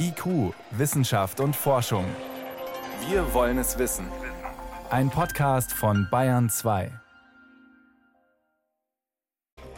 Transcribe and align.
IQ, 0.00 0.54
Wissenschaft 0.70 1.40
und 1.40 1.54
Forschung. 1.54 2.04
Wir 3.08 3.34
wollen 3.34 3.58
es 3.58 3.78
wissen. 3.78 4.06
Ein 4.90 5.10
Podcast 5.10 5.72
von 5.72 6.08
Bayern 6.10 6.48
2. 6.48 6.90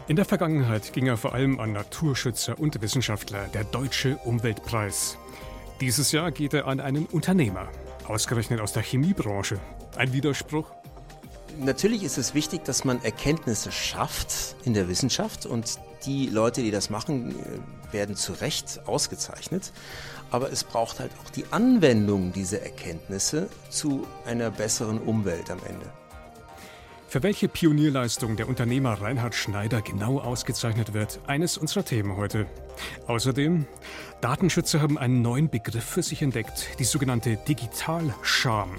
In 0.07 0.17
der 0.17 0.25
Vergangenheit 0.25 0.93
ging 0.93 1.07
er 1.07 1.17
vor 1.17 1.35
allem 1.35 1.59
an 1.61 1.73
Naturschützer 1.73 2.59
und 2.59 2.81
Wissenschaftler 2.81 3.49
der 3.49 3.65
Deutsche 3.65 4.17
Umweltpreis. 4.19 5.17
Dieses 5.81 6.13
Jahr 6.13 6.31
geht 6.31 6.55
er 6.55 6.67
an 6.67 6.81
einen 6.81 7.07
Unternehmer, 7.07 7.69
ausgerechnet 8.07 8.61
aus 8.61 8.73
der 8.73 8.83
Chemiebranche. 8.83 9.59
Ein 9.97 10.13
Widerspruch? 10.13 10.71
Natürlich 11.59 12.03
ist 12.03 12.19
es 12.19 12.35
wichtig, 12.35 12.65
dass 12.65 12.85
man 12.85 13.03
Erkenntnisse 13.03 13.73
schafft 13.73 14.57
in 14.65 14.75
der 14.75 14.89
Wissenschaft 14.89 15.47
und 15.47 15.79
die 16.07 16.27
Leute, 16.27 16.63
die 16.63 16.71
das 16.71 16.91
machen, 16.91 17.31
äh, 17.31 17.93
werden 17.93 18.17
zu 18.17 18.33
Recht 18.33 18.81
ausgezeichnet. 18.87 19.73
Aber 20.31 20.53
es 20.53 20.65
braucht 20.65 21.01
halt 21.01 21.11
auch 21.23 21.31
die 21.31 21.45
Anwendung 21.51 22.33
dieser 22.33 22.63
Erkenntnisse 22.63 23.49
zu 23.69 24.07
einer 24.25 24.51
besseren 24.51 24.99
Umwelt 24.99 25.51
am 25.51 25.59
Ende. 25.67 25.87
Für 27.09 27.25
welche 27.25 27.49
Pionierleistung 27.49 28.37
der 28.37 28.49
Unternehmer 28.49 28.93
Reinhard 29.03 29.35
Schneider 29.35 29.83
genau 29.83 30.21
ausgezeichnet 30.21 30.95
wird, 30.95 31.19
eines 31.27 31.59
unserer 31.59 31.85
Themen 31.85 32.17
heute. 32.17 32.47
Außerdem, 33.09 33.67
Datenschützer 34.21 34.81
haben 34.81 34.97
einen 34.97 35.21
neuen 35.21 35.51
Begriff 35.51 35.85
für 35.85 36.05
sich 36.05 36.23
entdeckt, 36.23 36.69
die 36.79 36.85
sogenannte 36.85 37.37
Digitalscham. 37.37 38.79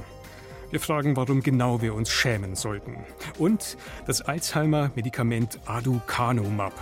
Wir 0.72 0.80
fragen, 0.80 1.18
warum 1.18 1.44
genau 1.44 1.82
wir 1.82 1.94
uns 1.94 2.10
schämen 2.10 2.56
sollten. 2.56 2.96
Und 3.38 3.78
das 4.08 4.22
Alzheimer-Medikament 4.22 5.60
Aducanumab. 5.66 6.74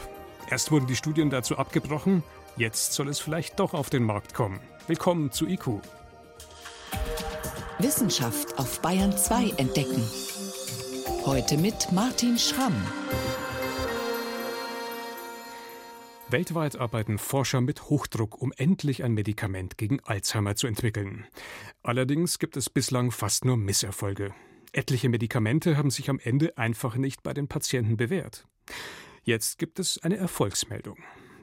Erst 0.51 0.71
wurden 0.71 0.85
die 0.85 0.95
Studien 0.95 1.31
dazu 1.31 1.57
abgebrochen, 1.57 2.21
jetzt 2.55 2.93
soll 2.93 3.09
es 3.09 3.19
vielleicht 3.19 3.59
doch 3.59 3.73
auf 3.73 3.89
den 3.89 4.03
Markt 4.03 4.35
kommen. 4.35 4.59
Willkommen 4.85 5.31
zu 5.31 5.47
IQ. 5.47 5.81
Wissenschaft 7.79 8.59
auf 8.59 8.79
Bayern 8.81 9.17
2 9.17 9.53
entdecken. 9.57 10.03
Heute 11.25 11.57
mit 11.57 11.91
Martin 11.91 12.37
Schramm. 12.37 12.75
Weltweit 16.31 16.75
arbeiten 16.75 17.17
Forscher 17.17 17.59
mit 17.59 17.89
Hochdruck, 17.89 18.39
um 18.39 18.53
endlich 18.55 19.03
ein 19.03 19.13
Medikament 19.13 19.79
gegen 19.79 19.99
Alzheimer 20.01 20.55
zu 20.55 20.67
entwickeln. 20.67 21.25
Allerdings 21.81 22.37
gibt 22.37 22.55
es 22.55 22.69
bislang 22.69 23.09
fast 23.09 23.45
nur 23.45 23.57
Misserfolge. 23.57 24.35
Etliche 24.71 25.09
Medikamente 25.09 25.75
haben 25.75 25.89
sich 25.89 26.07
am 26.07 26.19
Ende 26.19 26.55
einfach 26.55 26.97
nicht 26.97 27.23
bei 27.23 27.33
den 27.33 27.47
Patienten 27.47 27.97
bewährt. 27.97 28.47
Jetzt 29.23 29.57
gibt 29.57 29.79
es 29.79 29.97
eine 30.03 30.17
Erfolgsmeldung. 30.17 30.97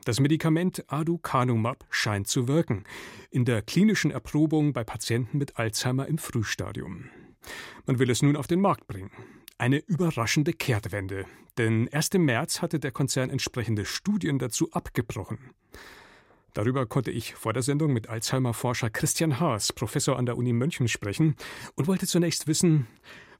Das 0.04 0.20
Medikament 0.20 0.84
Aducanumab 0.86 1.84
scheint 1.90 2.28
zu 2.28 2.46
wirken. 2.46 2.84
In 3.32 3.44
der 3.44 3.62
klinischen 3.62 4.12
Erprobung 4.12 4.72
bei 4.72 4.84
Patienten 4.84 5.38
mit 5.38 5.58
Alzheimer 5.58 6.06
im 6.06 6.18
Frühstadium. 6.18 7.10
Man 7.86 7.98
will 7.98 8.08
es 8.08 8.22
nun 8.22 8.36
auf 8.36 8.46
den 8.46 8.60
Markt 8.60 8.86
bringen. 8.86 9.10
Eine 9.58 9.78
überraschende 9.78 10.52
Kehrtwende, 10.52 11.24
denn 11.56 11.86
erst 11.86 12.14
im 12.14 12.26
März 12.26 12.60
hatte 12.60 12.78
der 12.78 12.92
Konzern 12.92 13.30
entsprechende 13.30 13.86
Studien 13.86 14.38
dazu 14.38 14.70
abgebrochen. 14.72 15.38
Darüber 16.52 16.84
konnte 16.84 17.10
ich 17.10 17.34
vor 17.34 17.54
der 17.54 17.62
Sendung 17.62 17.94
mit 17.94 18.10
Alzheimer-Forscher 18.10 18.90
Christian 18.90 19.40
Haas, 19.40 19.72
Professor 19.72 20.18
an 20.18 20.26
der 20.26 20.36
Uni 20.36 20.52
München, 20.52 20.88
sprechen 20.88 21.36
und 21.74 21.86
wollte 21.86 22.06
zunächst 22.06 22.46
wissen, 22.46 22.86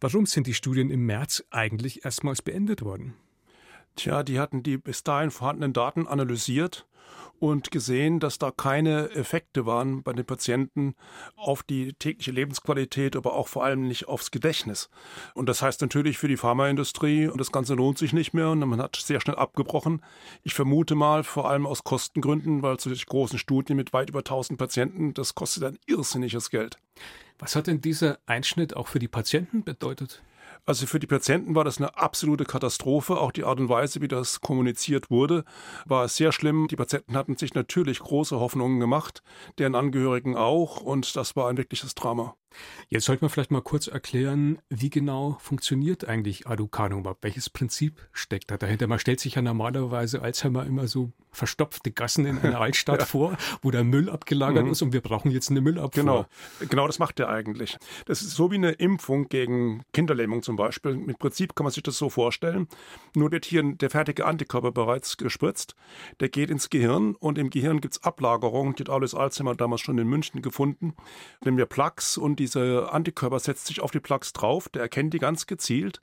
warum 0.01 0.25
sind 0.25 0.47
die 0.47 0.55
Studien 0.55 0.91
im 0.91 1.05
März 1.05 1.45
eigentlich 1.51 2.07
erstmals 2.07 2.41
beendet 2.41 2.81
worden? 2.81 3.13
Tja, 3.97 4.23
die 4.23 4.39
hatten 4.39 4.63
die 4.63 4.77
bis 4.77 5.03
dahin 5.03 5.31
vorhandenen 5.31 5.73
Daten 5.73 6.07
analysiert 6.07 6.87
und 7.39 7.71
gesehen, 7.71 8.21
dass 8.21 8.39
da 8.39 8.51
keine 8.51 9.11
Effekte 9.11 9.67
waren 9.67 10.03
bei 10.03 10.13
den 10.13 10.25
Patienten 10.25 10.95
auf 11.37 11.63
die 11.63 11.93
tägliche 11.95 12.31
Lebensqualität, 12.31 13.17
aber 13.17 13.35
auch 13.35 13.49
vor 13.49 13.65
allem 13.65 13.87
nicht 13.89 14.09
aufs 14.09 14.31
Gedächtnis. 14.31 14.89
Und 15.35 15.49
das 15.49 15.63
heißt 15.63 15.81
natürlich 15.81 16.19
für 16.19 16.29
die 16.29 16.37
Pharmaindustrie, 16.37 17.29
und 17.29 17.41
das 17.41 17.53
Ganze 17.53 17.75
lohnt 17.75 17.99
sich 17.99 18.13
nicht 18.13 18.33
mehr 18.33 18.51
und 18.51 18.61
man 18.61 18.81
hat 18.81 18.97
sehr 18.97 19.21
schnell 19.21 19.37
abgebrochen. 19.37 20.03
Ich 20.43 20.55
vermute 20.55 20.95
mal, 20.95 21.25
vor 21.25 21.49
allem 21.51 21.67
aus 21.67 21.85
Kostengründen, 21.85 22.63
weil 22.63 22.81
solche 22.81 23.07
großen 23.07 23.39
Studien 23.39 23.77
mit 23.77 23.93
weit 23.93 24.11
über 24.11 24.21
1000 24.21 24.59
Patienten, 24.59 25.15
das 25.15 25.35
kostet 25.35 25.65
ein 25.65 25.79
irrsinniges 25.87 26.51
Geld. 26.51 26.79
Was 27.39 27.55
hat 27.55 27.67
denn 27.67 27.83
dieser 27.83 28.19
Einschnitt 28.27 28.77
auch 28.77 28.89
für 28.89 28.99
die 28.99 29.09
Patienten 29.09 29.63
bedeutet? 29.63 30.23
Also 30.69 30.87
für 30.87 30.99
die 30.99 31.07
Patienten 31.07 31.55
war 31.55 31.63
das 31.63 31.79
eine 31.79 31.97
absolute 31.97 32.45
Katastrophe. 32.45 33.19
Auch 33.19 33.31
die 33.31 33.45
Art 33.45 33.61
und 33.61 33.69
Weise, 33.69 34.01
wie 34.01 34.09
das 34.09 34.41
kommuniziert 34.41 35.11
wurde, 35.11 35.45
war 35.85 36.09
sehr 36.09 36.33
schlimm. 36.33 36.67
Die 36.69 36.75
Patienten 36.75 37.17
hatten 37.17 37.37
sich 37.37 37.55
natürlich 37.55 38.01
große 38.01 38.41
Hoffnungen 38.41 38.81
gemacht, 38.81 39.23
deren 39.59 39.77
Angehörigen 39.77 40.37
auch. 40.37 40.81
Und 40.81 41.15
das 41.15 41.37
war 41.37 41.49
ein 41.49 41.57
wirkliches 41.57 41.95
Drama. 41.95 42.35
Jetzt 42.89 43.07
sollte 43.07 43.25
man 43.25 43.31
vielleicht 43.31 43.51
mal 43.51 43.63
kurz 43.63 43.87
erklären, 43.87 44.59
wie 44.69 44.91
genau 44.91 45.39
funktioniert 45.41 46.09
eigentlich 46.09 46.47
Aducanumab? 46.47 47.19
Welches 47.23 47.51
Prinzip 47.51 48.09
steckt 48.13 48.51
da 48.51 48.57
dahinter? 48.57 48.87
Man 48.87 48.99
stellt 48.99 49.21
sich 49.21 49.35
ja 49.35 49.43
normalerweise 49.43 50.23
Alzheimer 50.23 50.65
immer 50.67 50.87
so 50.87 51.13
verstopfte 51.37 51.93
Gassen 51.93 52.27
in 52.27 52.39
einer 52.39 52.61
Altstadt 52.61 53.01
ja. 53.01 53.07
vor, 53.07 53.37
wo 53.63 53.71
der 53.71 53.85
Müll 53.85 54.09
abgelagert 54.09 54.65
mhm. 54.65 54.73
ist 54.73 54.83
und 54.83 54.93
wir 54.93 55.01
brauchen 55.01 55.31
jetzt 55.31 55.51
eine 55.51 55.61
Müllabfuhr. 55.61 56.03
Genau, 56.03 56.27
genau 56.69 56.87
das 56.87 56.99
macht 56.99 57.21
er 57.21 57.29
eigentlich. 57.29 57.77
Das 58.07 58.23
ist 58.23 58.31
so 58.31 58.51
wie 58.51 58.57
eine 58.57 58.73
Impfung 58.73 59.29
gegen 59.29 59.83
Kinderlähmung 59.93 60.43
zum 60.43 60.57
Beispiel. 60.57 60.93
Im 60.93 61.15
Prinzip 61.17 61.55
kann 61.55 61.65
man 61.65 61.73
sich 61.73 61.83
das 61.83 61.99
so 61.99 62.09
vorstellen. 62.09 62.69
Nur 63.15 63.31
wird 63.31 63.45
hier 63.45 63.63
der 63.63 63.91
fertige 63.91 64.25
Antikörper 64.25 64.73
bereits 64.73 65.17
gespritzt. 65.17 65.75
Der 66.21 66.29
geht 66.29 66.51
ins 66.51 66.71
Gehirn 66.71 67.15
und 67.17 67.39
im 67.39 67.51
Gehirn 67.51 67.81
gibt 67.81 67.95
es 67.95 68.03
Ablagerungen. 68.03 68.75
Die 68.75 68.83
hat 68.85 68.91
alles 68.91 69.15
Alzheimer 69.15 69.55
damals 69.55 69.83
schon 69.83 69.99
in 69.99 70.09
München 70.09 70.41
gefunden. 70.41 70.95
Nehmen 71.45 71.59
wir 71.59 71.67
Plaques 71.67 72.17
und 72.17 72.41
dieser 72.47 72.93
Antikörper 72.93 73.39
setzt 73.39 73.67
sich 73.67 73.81
auf 73.81 73.91
die 73.91 74.01
Plaques 74.01 74.33
drauf. 74.33 74.69
Der 74.69 74.83
erkennt 74.83 75.15
die 75.15 75.19
ganz 75.19 75.47
gezielt 75.47 76.01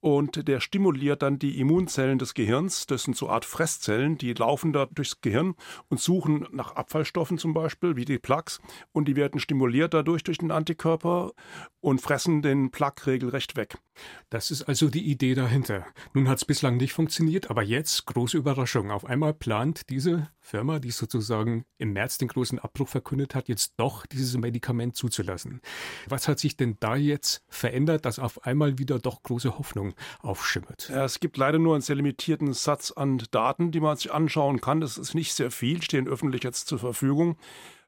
und 0.00 0.48
der 0.48 0.60
stimuliert 0.60 1.22
dann 1.22 1.38
die 1.38 1.58
Immunzellen 1.58 2.18
des 2.18 2.34
Gehirns. 2.34 2.86
Das 2.86 3.04
sind 3.04 3.16
so 3.16 3.28
Art 3.28 3.44
Fresszellen, 3.44 4.18
die 4.18 4.32
laufen 4.34 4.72
da 4.72 4.86
durchs 4.86 5.20
Gehirn 5.20 5.54
und 5.88 6.00
suchen 6.00 6.46
nach 6.52 6.72
Abfallstoffen 6.76 7.38
zum 7.38 7.54
Beispiel, 7.54 7.96
wie 7.96 8.04
die 8.04 8.18
Plaques. 8.18 8.60
Und 8.92 9.08
die 9.08 9.16
werden 9.16 9.40
stimuliert 9.40 9.94
dadurch 9.94 10.24
durch 10.24 10.38
den 10.38 10.50
Antikörper 10.50 11.32
und 11.80 12.00
fressen 12.00 12.42
den 12.42 12.70
Plaque 12.70 13.06
regelrecht 13.06 13.56
weg. 13.56 13.78
Das 14.30 14.50
ist 14.50 14.62
also 14.62 14.88
die 14.88 15.08
Idee 15.08 15.34
dahinter. 15.34 15.86
Nun 16.14 16.28
hat 16.28 16.38
es 16.38 16.44
bislang 16.44 16.76
nicht 16.76 16.92
funktioniert, 16.92 17.50
aber 17.50 17.62
jetzt 17.62 18.06
große 18.06 18.36
Überraschung. 18.36 18.90
Auf 18.90 19.04
einmal 19.04 19.34
plant 19.34 19.88
diese 19.90 20.28
Firma, 20.40 20.78
die 20.78 20.90
sozusagen 20.90 21.64
im 21.78 21.92
März 21.92 22.18
den 22.18 22.28
großen 22.28 22.58
Abbruch 22.58 22.88
verkündet 22.88 23.34
hat, 23.34 23.48
jetzt 23.48 23.74
doch 23.76 24.06
dieses 24.06 24.36
Medikament 24.36 24.96
zuzulassen. 24.96 25.60
Was 26.08 26.28
hat 26.28 26.38
sich 26.38 26.56
denn 26.56 26.76
da 26.80 26.96
jetzt 26.96 27.42
verändert, 27.48 28.04
dass 28.04 28.18
auf 28.18 28.44
einmal 28.44 28.78
wieder 28.78 28.98
doch 28.98 29.22
große 29.22 29.58
Hoffnung 29.58 29.94
aufschimmert? 30.20 30.88
Ja, 30.88 31.04
es 31.04 31.20
gibt 31.20 31.36
leider 31.36 31.58
nur 31.58 31.74
einen 31.74 31.82
sehr 31.82 31.96
limitierten 31.96 32.52
Satz 32.52 32.90
an 32.90 33.22
Daten, 33.30 33.70
die 33.70 33.80
man 33.80 33.96
sich 33.96 34.12
anschauen 34.12 34.60
kann. 34.60 34.80
Das 34.80 34.98
ist 34.98 35.14
nicht 35.14 35.34
sehr 35.34 35.50
viel, 35.50 35.82
stehen 35.82 36.08
öffentlich 36.08 36.44
jetzt 36.44 36.68
zur 36.68 36.78
Verfügung. 36.78 37.36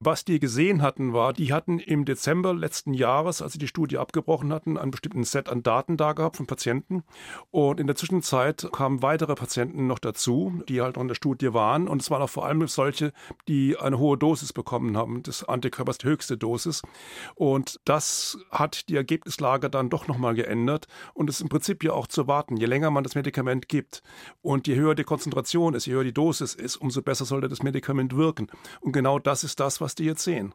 Was 0.01 0.25
die 0.25 0.39
gesehen 0.39 0.83
hatten, 0.83 1.12
war, 1.12 1.33
die 1.33 1.53
hatten 1.53 1.79
im 1.79 2.05
Dezember 2.05 2.55
letzten 2.55 2.93
Jahres, 2.93 3.41
als 3.41 3.53
sie 3.53 3.59
die 3.59 3.69
Studie 3.69 3.99
abgebrochen 3.99 4.53
hatten, 4.53 4.77
einen 4.77 4.91
bestimmten 4.91 5.25
Set 5.25 5.49
an 5.49 5.62
Daten 5.62 5.97
da 5.97 6.12
gehabt 6.12 6.37
von 6.37 6.47
Patienten. 6.47 7.03
Und 7.51 7.81
in 7.81 7.87
der 7.87 7.97
Zwischenzeit 7.97 8.69
kamen 8.73 9.03
weitere 9.03 9.34
Patienten 9.34 9.87
noch 9.87 9.99
dazu, 9.99 10.62
die 10.69 10.81
halt 10.81 10.99
an 10.99 11.09
der 11.09 11.15
Studie 11.15 11.55
waren. 11.55 11.89
Und 11.89 12.03
es 12.03 12.11
waren 12.11 12.23
auch 12.23 12.31
vor 12.31 12.47
allem 12.47 12.67
solche, 12.67 13.12
die 13.49 13.77
eine 13.79 13.99
hohe 13.99 14.19
Dosis 14.19 14.53
bekommen 14.53 14.97
haben, 14.97 15.23
des 15.23 15.45
Antikörpers, 15.45 15.99
die 15.99 16.09
höchste 16.09 16.37
Dosis. 16.37 16.83
Und 17.34 17.81
das 17.84 18.39
hat 18.51 18.89
die 18.89 18.97
Ergebnislage 18.97 19.71
dann 19.71 19.91
doch 19.91 20.09
nochmal 20.09 20.34
geändert. 20.34 20.89
Und 21.15 21.31
es 21.31 21.37
ist 21.37 21.43
im 21.43 21.49
Prinzip 21.49 21.84
ja 21.84 21.93
auch 21.93 22.07
zu 22.07 22.27
warten. 22.27 22.57
Je 22.57 22.67
länger 22.67 22.91
man 22.91 23.05
das 23.05 23.15
Medikament 23.15 23.69
gibt 23.69 24.03
und 24.43 24.67
je 24.67 24.75
höher 24.77 24.95
die 24.95 25.05
Konzentration 25.05 25.75
ist, 25.75 25.87
je 25.87 25.95
höher 25.95 26.05
die 26.05 26.13
Dosis 26.15 26.55
ist, 26.55 26.77
umso 26.77 27.03
besser 27.03 27.25
sollte 27.25 27.49
das 27.49 27.63
Medikament 27.63 28.17
wirken. 28.17 28.49
Und 28.81 28.93
genau 28.93 29.19
das 29.19 29.45
ist 29.45 29.61
das, 29.61 29.81
was 29.81 29.86
was 29.87 29.95
die 29.95 30.05
jetzt 30.05 30.25
sehen. 30.25 30.53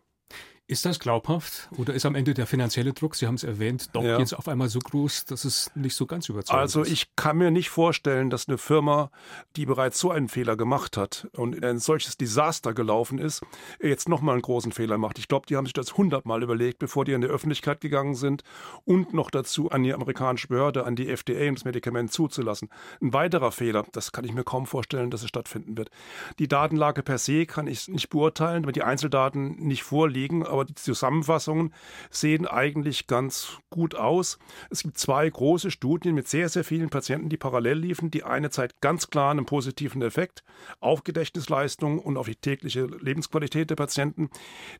Ist 0.71 0.85
das 0.85 0.99
glaubhaft 0.99 1.67
oder 1.77 1.93
ist 1.93 2.05
am 2.05 2.15
Ende 2.15 2.33
der 2.33 2.47
finanzielle 2.47 2.93
Druck, 2.93 3.15
Sie 3.15 3.27
haben 3.27 3.35
es 3.35 3.43
erwähnt, 3.43 3.89
doch 3.91 4.05
ja. 4.05 4.17
jetzt 4.17 4.31
auf 4.33 4.47
einmal 4.47 4.69
so 4.69 4.79
groß, 4.79 5.25
dass 5.25 5.43
es 5.43 5.69
nicht 5.75 5.97
so 5.97 6.05
ganz 6.05 6.29
überzeugend 6.29 6.61
also 6.61 6.79
ist? 6.79 6.85
Also 6.85 6.93
ich 6.93 7.13
kann 7.17 7.37
mir 7.37 7.51
nicht 7.51 7.69
vorstellen, 7.69 8.29
dass 8.29 8.47
eine 8.47 8.57
Firma, 8.57 9.11
die 9.57 9.65
bereits 9.65 9.99
so 9.99 10.11
einen 10.11 10.29
Fehler 10.29 10.55
gemacht 10.55 10.95
hat 10.95 11.27
und 11.35 11.61
ein 11.61 11.79
solches 11.79 12.15
Desaster 12.15 12.73
gelaufen 12.73 13.19
ist, 13.19 13.41
jetzt 13.81 14.07
nochmal 14.07 14.35
einen 14.35 14.43
großen 14.43 14.71
Fehler 14.71 14.97
macht. 14.97 15.19
Ich 15.19 15.27
glaube, 15.27 15.45
die 15.45 15.57
haben 15.57 15.65
sich 15.65 15.73
das 15.73 15.97
hundertmal 15.97 16.41
überlegt, 16.41 16.79
bevor 16.79 17.03
die 17.03 17.13
an 17.15 17.19
die 17.19 17.27
Öffentlichkeit 17.27 17.81
gegangen 17.81 18.15
sind 18.15 18.43
und 18.85 19.13
noch 19.13 19.29
dazu 19.29 19.71
an 19.71 19.83
die 19.83 19.93
amerikanische 19.93 20.47
Behörde, 20.47 20.85
an 20.85 20.95
die 20.95 21.09
FDA, 21.09 21.49
um 21.49 21.55
das 21.55 21.65
Medikament 21.65 22.13
zuzulassen. 22.13 22.69
Ein 23.01 23.11
weiterer 23.11 23.51
Fehler, 23.51 23.85
das 23.91 24.13
kann 24.13 24.23
ich 24.23 24.31
mir 24.33 24.45
kaum 24.45 24.65
vorstellen, 24.65 25.11
dass 25.11 25.21
es 25.21 25.27
stattfinden 25.27 25.75
wird. 25.75 25.89
Die 26.39 26.47
Datenlage 26.47 27.03
per 27.03 27.17
se 27.17 27.45
kann 27.45 27.67
ich 27.67 27.89
nicht 27.89 28.07
beurteilen, 28.07 28.63
weil 28.63 28.71
die 28.71 28.83
Einzeldaten 28.83 29.57
nicht 29.57 29.83
vorliegen, 29.83 30.45
aber 30.45 30.60
aber 30.61 30.65
die 30.65 30.75
Zusammenfassungen 30.75 31.73
sehen 32.11 32.45
eigentlich 32.47 33.07
ganz 33.07 33.57
gut 33.71 33.95
aus. 33.95 34.37
Es 34.69 34.83
gibt 34.83 34.97
zwei 34.97 35.27
große 35.27 35.71
Studien 35.71 36.13
mit 36.13 36.27
sehr, 36.27 36.49
sehr 36.49 36.63
vielen 36.63 36.89
Patienten, 36.89 37.29
die 37.29 37.37
parallel 37.37 37.79
liefen. 37.79 38.11
Die 38.11 38.23
eine 38.23 38.51
zeigt 38.51 38.79
ganz 38.81 39.09
klar 39.09 39.31
einen 39.31 39.45
positiven 39.45 40.01
Effekt 40.03 40.43
auf 40.79 41.03
Gedächtnisleistung 41.03 41.99
und 41.99 42.17
auf 42.17 42.27
die 42.27 42.35
tägliche 42.35 42.85
Lebensqualität 42.85 43.71
der 43.71 43.75
Patienten. 43.75 44.29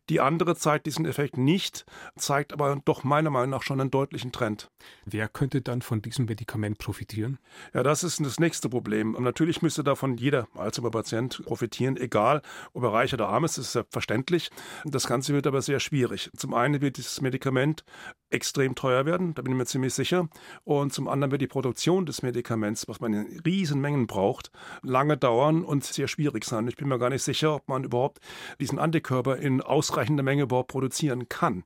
Die 0.10 0.19
andere 0.19 0.56
zeigt 0.56 0.86
diesen 0.86 1.06
Effekt 1.06 1.38
nicht, 1.38 1.86
zeigt 2.16 2.54
aber 2.54 2.80
doch 2.86 3.04
meiner 3.04 3.31
Meinung 3.31 3.50
nach 3.50 3.63
schon 3.63 3.81
einen 3.81 3.92
deutlichen 3.92 4.31
Trend. 4.31 4.69
Wer 5.06 5.27
könnte 5.27 5.62
dann 5.62 5.81
von 5.81 6.01
diesem 6.01 6.25
Medikament 6.25 6.77
profitieren? 6.77 7.39
Ja, 7.74 7.81
das 7.81 8.04
ist 8.04 8.24
das 8.24 8.39
nächste 8.39 8.69
Problem. 8.69 9.16
Und 9.16 9.24
natürlich 9.24 9.63
müsste 9.63 9.84
davon 9.84 10.18
jeder 10.18 10.48
Alzheimer-Patient 10.56 11.44
profitieren, 11.45 11.98
egal 11.98 12.42
ob 12.74 12.84
er 12.84 12.94
reich 12.94 13.13
oder 13.13 13.30
arm 13.30 13.45
ist, 13.45 13.57
das 13.57 13.66
ist 13.66 13.72
selbstverständlich. 13.74 14.51
Das 14.86 15.07
Ganze 15.07 15.34
wird 15.34 15.48
aber 15.48 15.62
sehr 15.62 15.71
schwierig. 15.80 16.30
Zum 16.36 16.54
einen 16.54 16.82
wird 16.82 16.98
dieses 16.98 17.22
Medikament 17.22 17.84
extrem 18.30 18.76
teuer 18.76 19.06
werden, 19.06 19.34
da 19.34 19.42
bin 19.42 19.54
ich 19.54 19.58
mir 19.58 19.66
ziemlich 19.66 19.94
sicher. 19.94 20.30
Und 20.64 20.94
zum 20.94 21.08
anderen 21.08 21.32
wird 21.32 21.42
die 21.42 21.48
Produktion 21.48 22.06
des 22.06 22.22
Medikaments, 22.24 22.88
was 22.88 23.00
man 23.00 23.14
in 23.14 23.40
riesen 23.46 23.82
Mengen 23.82 24.08
braucht, 24.08 24.52
lange 24.84 25.18
dauern 25.18 25.64
und 25.64 25.84
sehr 25.84 26.08
schwierig 26.08 26.46
sein. 26.46 26.68
Ich 26.68 26.78
bin 26.78 26.88
mir 26.88 27.00
gar 27.00 27.10
nicht 27.10 27.24
sicher, 27.24 27.56
ob 27.56 27.68
man 27.68 27.84
überhaupt 27.84 28.20
diesen 28.60 28.80
Antikörper 28.80 29.38
in 29.38 29.62
ausreichender 29.62 30.24
Menge 30.24 30.44
überhaupt 30.44 30.72
produzieren 30.72 31.30
kann. 31.30 31.64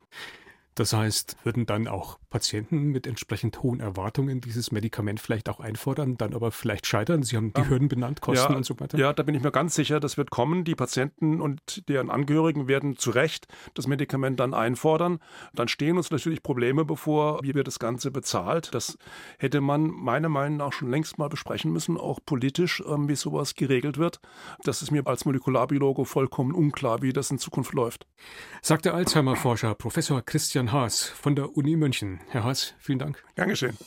Das 0.76 0.92
heißt, 0.92 1.38
würden 1.46 1.66
dann 1.66 1.88
auch 1.88 2.20
Patienten 2.30 2.88
mit 2.88 3.08
entsprechend 3.08 3.64
hohen 3.64 3.80
Erwartungen 3.80 4.42
dieses 4.42 4.74
Medikament 4.74 5.22
vielleicht 5.22 5.48
auch 5.48 5.62
einfordern, 5.62 6.18
dann 6.18 6.34
aber 6.34 6.52
vielleicht 6.52 6.86
scheitern? 6.86 7.24
Sie 7.24 7.38
haben 7.38 7.54
die 7.54 7.62
ja. 7.62 7.68
Hürden 7.70 7.88
benannt, 7.88 8.20
Kosten 8.20 8.52
ja, 8.52 8.58
und 8.58 8.66
so 8.66 8.78
weiter. 8.78 8.98
Ja, 8.98 9.14
da 9.14 9.24
bin 9.24 9.36
ich 9.36 9.42
mir 9.42 9.52
ganz 9.52 9.74
sicher, 9.74 10.02
das 10.02 10.18
wird 10.18 10.32
kommen. 10.32 10.66
Die 10.66 10.76
Patienten 10.76 11.40
und 11.40 11.88
deren 11.88 12.10
Angehörigen 12.10 12.68
werden 12.68 12.98
zu 12.98 13.12
Recht 13.12 13.48
das 13.74 13.88
Medikament 13.88 14.42
dann 14.42 14.54
einfordern. 14.54 15.20
Dann 15.54 15.70
stehen 15.70 15.96
uns 15.96 16.12
natürlich 16.12 16.44
Probleme 16.44 16.84
bevor, 16.84 17.42
wie 17.42 17.56
wird 17.56 17.68
das 17.68 17.80
Ganze 17.80 18.12
bezahlt. 18.12 18.76
Das 18.76 18.98
hätte 19.38 19.62
man 19.62 19.88
meiner 19.88 20.28
Meinung 20.28 20.58
nach 20.58 20.74
schon 20.74 20.92
längst 20.92 21.18
mal 21.18 21.30
besprechen 21.30 21.72
müssen, 21.72 21.98
auch 21.98 22.20
politisch, 22.26 22.84
ähm, 22.86 23.08
wie 23.08 23.16
sowas 23.16 23.56
geregelt 23.56 23.98
wird. 23.98 24.20
Das 24.66 24.82
ist 24.82 24.92
mir 24.92 25.08
als 25.08 25.24
Molekularbiologe 25.24 26.04
vollkommen 26.04 26.54
unklar, 26.54 27.02
wie 27.02 27.14
das 27.14 27.32
in 27.32 27.40
Zukunft 27.40 27.74
läuft. 27.74 28.06
Sagt 28.62 28.84
der 28.84 28.94
Alzheimer-Forscher 28.94 29.74
Professor 29.76 30.22
Christian 30.22 30.65
Christian 30.66 30.82
Haas 30.82 31.04
von 31.04 31.36
der 31.36 31.56
Uni 31.56 31.76
München. 31.76 32.20
Herr 32.30 32.44
Haas, 32.44 32.74
vielen 32.80 32.98
Dank. 32.98 33.24
Dankeschön. 33.36 33.78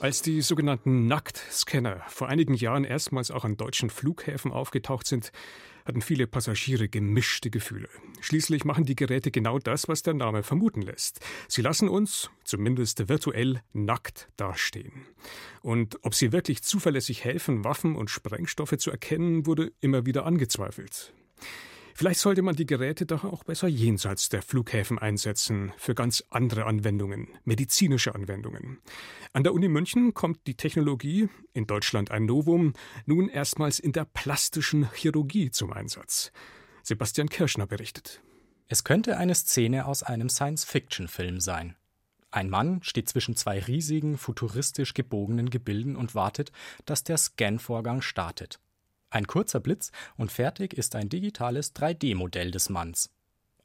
Als 0.00 0.20
die 0.20 0.42
sogenannten 0.42 1.06
Nacktscanner 1.06 2.02
vor 2.08 2.28
einigen 2.28 2.52
Jahren 2.52 2.84
erstmals 2.84 3.30
auch 3.30 3.46
an 3.46 3.56
deutschen 3.56 3.88
Flughäfen 3.88 4.52
aufgetaucht 4.52 5.06
sind, 5.06 5.32
hatten 5.84 6.00
viele 6.00 6.26
Passagiere 6.26 6.88
gemischte 6.88 7.50
Gefühle. 7.50 7.88
Schließlich 8.20 8.64
machen 8.64 8.84
die 8.84 8.96
Geräte 8.96 9.30
genau 9.30 9.58
das, 9.58 9.88
was 9.88 10.02
der 10.02 10.14
Name 10.14 10.42
vermuten 10.42 10.82
lässt. 10.82 11.20
Sie 11.48 11.62
lassen 11.62 11.88
uns, 11.88 12.30
zumindest 12.44 13.08
virtuell, 13.08 13.60
nackt 13.72 14.28
dastehen. 14.36 15.06
Und 15.60 15.98
ob 16.02 16.14
sie 16.14 16.32
wirklich 16.32 16.62
zuverlässig 16.62 17.24
helfen, 17.24 17.64
Waffen 17.64 17.96
und 17.96 18.10
Sprengstoffe 18.10 18.76
zu 18.78 18.90
erkennen, 18.90 19.46
wurde 19.46 19.72
immer 19.80 20.06
wieder 20.06 20.26
angezweifelt. 20.26 21.12
Vielleicht 21.96 22.18
sollte 22.18 22.42
man 22.42 22.56
die 22.56 22.66
Geräte 22.66 23.06
doch 23.06 23.22
auch 23.22 23.44
besser 23.44 23.68
jenseits 23.68 24.28
der 24.28 24.42
Flughäfen 24.42 24.98
einsetzen, 24.98 25.72
für 25.76 25.94
ganz 25.94 26.24
andere 26.28 26.66
Anwendungen, 26.66 27.28
medizinische 27.44 28.16
Anwendungen. 28.16 28.80
An 29.32 29.44
der 29.44 29.54
Uni 29.54 29.68
München 29.68 30.12
kommt 30.12 30.44
die 30.48 30.56
Technologie, 30.56 31.28
in 31.52 31.68
Deutschland 31.68 32.10
ein 32.10 32.26
Novum, 32.26 32.72
nun 33.06 33.28
erstmals 33.28 33.78
in 33.78 33.92
der 33.92 34.06
plastischen 34.06 34.90
Chirurgie 34.92 35.52
zum 35.52 35.72
Einsatz. 35.72 36.32
Sebastian 36.82 37.28
Kirschner 37.28 37.68
berichtet. 37.68 38.20
Es 38.66 38.82
könnte 38.82 39.16
eine 39.16 39.36
Szene 39.36 39.86
aus 39.86 40.02
einem 40.02 40.28
Science-Fiction-Film 40.28 41.38
sein. 41.38 41.76
Ein 42.32 42.50
Mann 42.50 42.82
steht 42.82 43.08
zwischen 43.08 43.36
zwei 43.36 43.60
riesigen, 43.60 44.18
futuristisch 44.18 44.94
gebogenen 44.94 45.48
Gebilden 45.48 45.94
und 45.94 46.16
wartet, 46.16 46.50
dass 46.86 47.04
der 47.04 47.18
Scan-Vorgang 47.18 48.02
startet. 48.02 48.58
Ein 49.14 49.28
kurzer 49.28 49.60
Blitz 49.60 49.92
und 50.16 50.32
fertig 50.32 50.74
ist 50.74 50.96
ein 50.96 51.08
digitales 51.08 51.72
3D-Modell 51.76 52.50
des 52.50 52.68
Manns. 52.68 53.10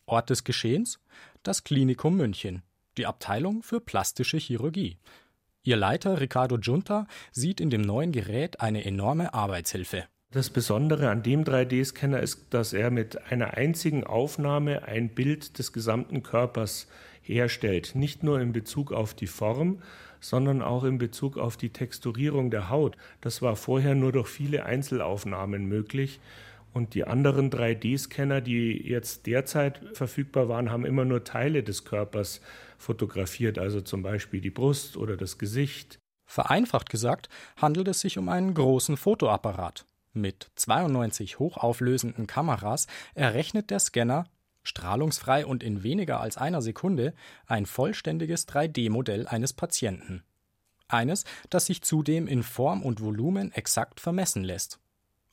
Ort 0.05 0.29
des 0.29 0.43
Geschehens? 0.43 0.99
Das 1.41 1.63
Klinikum 1.63 2.17
München, 2.17 2.61
die 2.97 3.07
Abteilung 3.07 3.63
für 3.63 3.81
plastische 3.81 4.37
Chirurgie. 4.37 4.99
Ihr 5.63 5.75
Leiter 5.75 6.21
Ricardo 6.21 6.59
Junta 6.59 7.07
sieht 7.31 7.61
in 7.61 7.71
dem 7.71 7.81
neuen 7.81 8.11
Gerät 8.11 8.61
eine 8.61 8.85
enorme 8.85 9.33
Arbeitshilfe. 9.33 10.03
Das 10.29 10.51
Besondere 10.51 11.09
an 11.09 11.23
dem 11.23 11.43
3D-Scanner 11.43 12.19
ist, 12.19 12.53
dass 12.53 12.73
er 12.73 12.91
mit 12.91 13.31
einer 13.31 13.55
einzigen 13.55 14.03
Aufnahme 14.03 14.83
ein 14.83 15.15
Bild 15.15 15.57
des 15.57 15.73
gesamten 15.73 16.21
Körpers 16.21 16.87
herstellt. 17.23 17.95
Nicht 17.95 18.21
nur 18.21 18.39
in 18.39 18.51
Bezug 18.51 18.91
auf 18.91 19.15
die 19.15 19.25
Form, 19.25 19.81
sondern 20.19 20.61
auch 20.61 20.83
in 20.83 20.97
Bezug 20.97 21.37
auf 21.37 21.57
die 21.57 21.69
Texturierung 21.69 22.51
der 22.51 22.69
Haut. 22.69 22.97
Das 23.21 23.41
war 23.41 23.55
vorher 23.55 23.95
nur 23.95 24.11
durch 24.11 24.27
viele 24.27 24.65
Einzelaufnahmen 24.65 25.65
möglich. 25.65 26.19
Und 26.71 26.93
die 26.93 27.05
anderen 27.05 27.49
3D-Scanner, 27.49 28.41
die 28.41 28.87
jetzt 28.87 29.25
derzeit 29.25 29.81
verfügbar 29.93 30.49
waren, 30.49 30.69
haben 30.69 30.85
immer 30.85 31.05
nur 31.05 31.23
Teile 31.23 31.63
des 31.63 31.83
Körpers 31.83 32.41
fotografiert, 32.77 33.57
also 33.57 33.81
zum 33.81 34.03
Beispiel 34.03 34.39
die 34.39 34.51
Brust 34.51 34.95
oder 34.95 35.17
das 35.17 35.37
Gesicht. 35.37 35.99
Vereinfacht 36.25 36.89
gesagt 36.89 37.27
handelt 37.57 37.87
es 37.87 38.01
sich 38.01 38.19
um 38.19 38.29
einen 38.29 38.53
großen 38.53 38.97
Fotoapparat. 38.97 39.87
Mit 40.13 40.51
92 40.55 41.39
hochauflösenden 41.39 42.27
Kameras 42.27 42.87
errechnet 43.15 43.71
der 43.71 43.79
Scanner 43.79 44.25
strahlungsfrei 44.63 45.45
und 45.45 45.63
in 45.63 45.83
weniger 45.83 46.19
als 46.19 46.37
einer 46.37 46.61
Sekunde 46.61 47.13
ein 47.47 47.65
vollständiges 47.65 48.47
3D-Modell 48.47 49.27
eines 49.27 49.53
Patienten. 49.53 50.23
Eines, 50.87 51.23
das 51.49 51.67
sich 51.67 51.81
zudem 51.81 52.27
in 52.27 52.43
Form 52.43 52.81
und 52.81 53.01
Volumen 53.01 53.51
exakt 53.51 53.99
vermessen 53.99 54.43
lässt. 54.43 54.79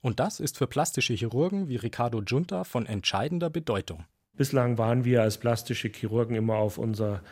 Und 0.03 0.21
das 0.21 0.39
ist 0.39 0.59
für 0.59 0.67
plastische 0.67 1.15
Chirurgen 1.15 1.69
wie 1.69 1.77
Ricardo 1.77 2.23
Junta 2.23 2.65
von 2.65 2.87
entscheidender 2.87 3.51
Bedeutung. 3.51 4.05
Bislang 4.37 4.77
waren 4.77 5.05
wir 5.05 5.23
als 5.23 5.39
plastische 5.39 5.89
Chirurgen 5.89 6.37
immer 6.37 6.57
auf 6.57 6.77
unser 6.77 7.23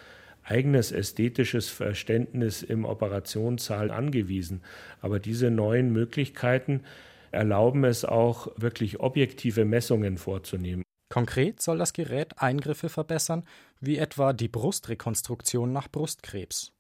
eigenes 0.43 0.93
ästhetisches 0.93 1.69
Verständnis 1.69 2.62
im 2.62 2.85
Operationssaal 2.85 3.90
angewiesen. 3.90 4.62
Aber 5.00 5.19
diese 5.19 5.50
neuen 5.50 5.93
Möglichkeiten 5.93 6.82
erlauben 7.31 7.85
es 7.85 8.05
auch, 8.05 8.49
wirklich 8.56 9.00
objektive 9.00 9.64
Messungen 9.64 10.19
vorzunehmen. 10.19 10.83
Konkret 11.14 11.62
soll 11.62 11.78
das 11.78 11.93
Gerät 11.93 12.43
Eingriffe 12.43 12.88
verbessern, 12.88 13.44
wie 13.78 13.99
etwa 13.99 14.32
die 14.32 14.49
Brustrekonstruktion 14.49 15.72
nach 15.72 15.88
Brustkrebs. 15.88 16.72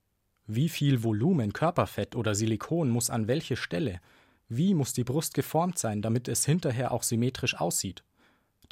Wie 0.48 0.68
viel 0.68 1.04
Volumen 1.04 1.52
Körperfett 1.52 2.16
oder 2.16 2.34
Silikon 2.34 2.90
muss 2.90 3.10
an 3.10 3.28
welche 3.28 3.54
Stelle? 3.54 4.00
Wie 4.48 4.74
muss 4.74 4.92
die 4.92 5.04
Brust 5.04 5.34
geformt 5.34 5.78
sein, 5.78 6.02
damit 6.02 6.26
es 6.26 6.44
hinterher 6.44 6.90
auch 6.90 7.04
symmetrisch 7.04 7.60
aussieht? 7.60 8.02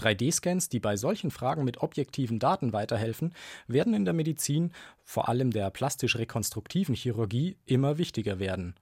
3D-Scans, 0.00 0.68
die 0.68 0.80
bei 0.80 0.96
solchen 0.96 1.30
Fragen 1.30 1.62
mit 1.62 1.80
objektiven 1.80 2.40
Daten 2.40 2.72
weiterhelfen, 2.72 3.32
werden 3.68 3.94
in 3.94 4.04
der 4.04 4.14
Medizin, 4.14 4.72
vor 5.04 5.28
allem 5.28 5.52
der 5.52 5.70
plastisch-rekonstruktiven 5.70 6.96
Chirurgie, 6.96 7.56
immer 7.66 7.98
wichtiger 7.98 8.40
werden. 8.40 8.74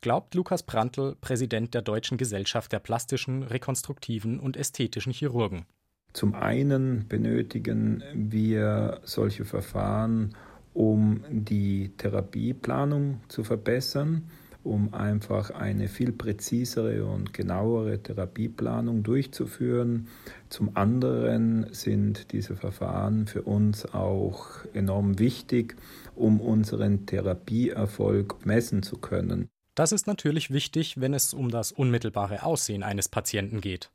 Glaubt 0.00 0.34
Lukas 0.34 0.62
Prantl, 0.62 1.14
Präsident 1.20 1.74
der 1.74 1.82
Deutschen 1.82 2.16
Gesellschaft 2.16 2.72
der 2.72 2.80
plastischen, 2.80 3.42
rekonstruktiven 3.42 4.40
und 4.40 4.56
ästhetischen 4.56 5.12
Chirurgen. 5.12 5.66
Zum 6.12 6.34
einen 6.34 7.06
benötigen 7.08 8.02
wir 8.14 9.00
solche 9.04 9.44
Verfahren, 9.44 10.34
um 10.74 11.24
die 11.30 11.92
Therapieplanung 11.96 13.20
zu 13.28 13.44
verbessern, 13.44 14.28
um 14.64 14.94
einfach 14.94 15.50
eine 15.50 15.88
viel 15.88 16.12
präzisere 16.12 17.04
und 17.04 17.32
genauere 17.32 18.02
Therapieplanung 18.02 19.02
durchzuführen. 19.02 20.08
Zum 20.50 20.76
anderen 20.76 21.66
sind 21.72 22.32
diese 22.32 22.56
Verfahren 22.56 23.26
für 23.26 23.42
uns 23.42 23.86
auch 23.92 24.64
enorm 24.72 25.18
wichtig, 25.18 25.76
um 26.14 26.40
unseren 26.40 27.06
Therapieerfolg 27.06 28.46
messen 28.46 28.82
zu 28.82 28.98
können. 28.98 29.48
Das 29.74 29.90
ist 29.90 30.06
natürlich 30.06 30.50
wichtig, 30.50 31.00
wenn 31.00 31.14
es 31.14 31.32
um 31.32 31.50
das 31.50 31.72
unmittelbare 31.72 32.42
Aussehen 32.42 32.82
eines 32.82 33.08
Patienten 33.08 33.62
geht. 33.62 33.90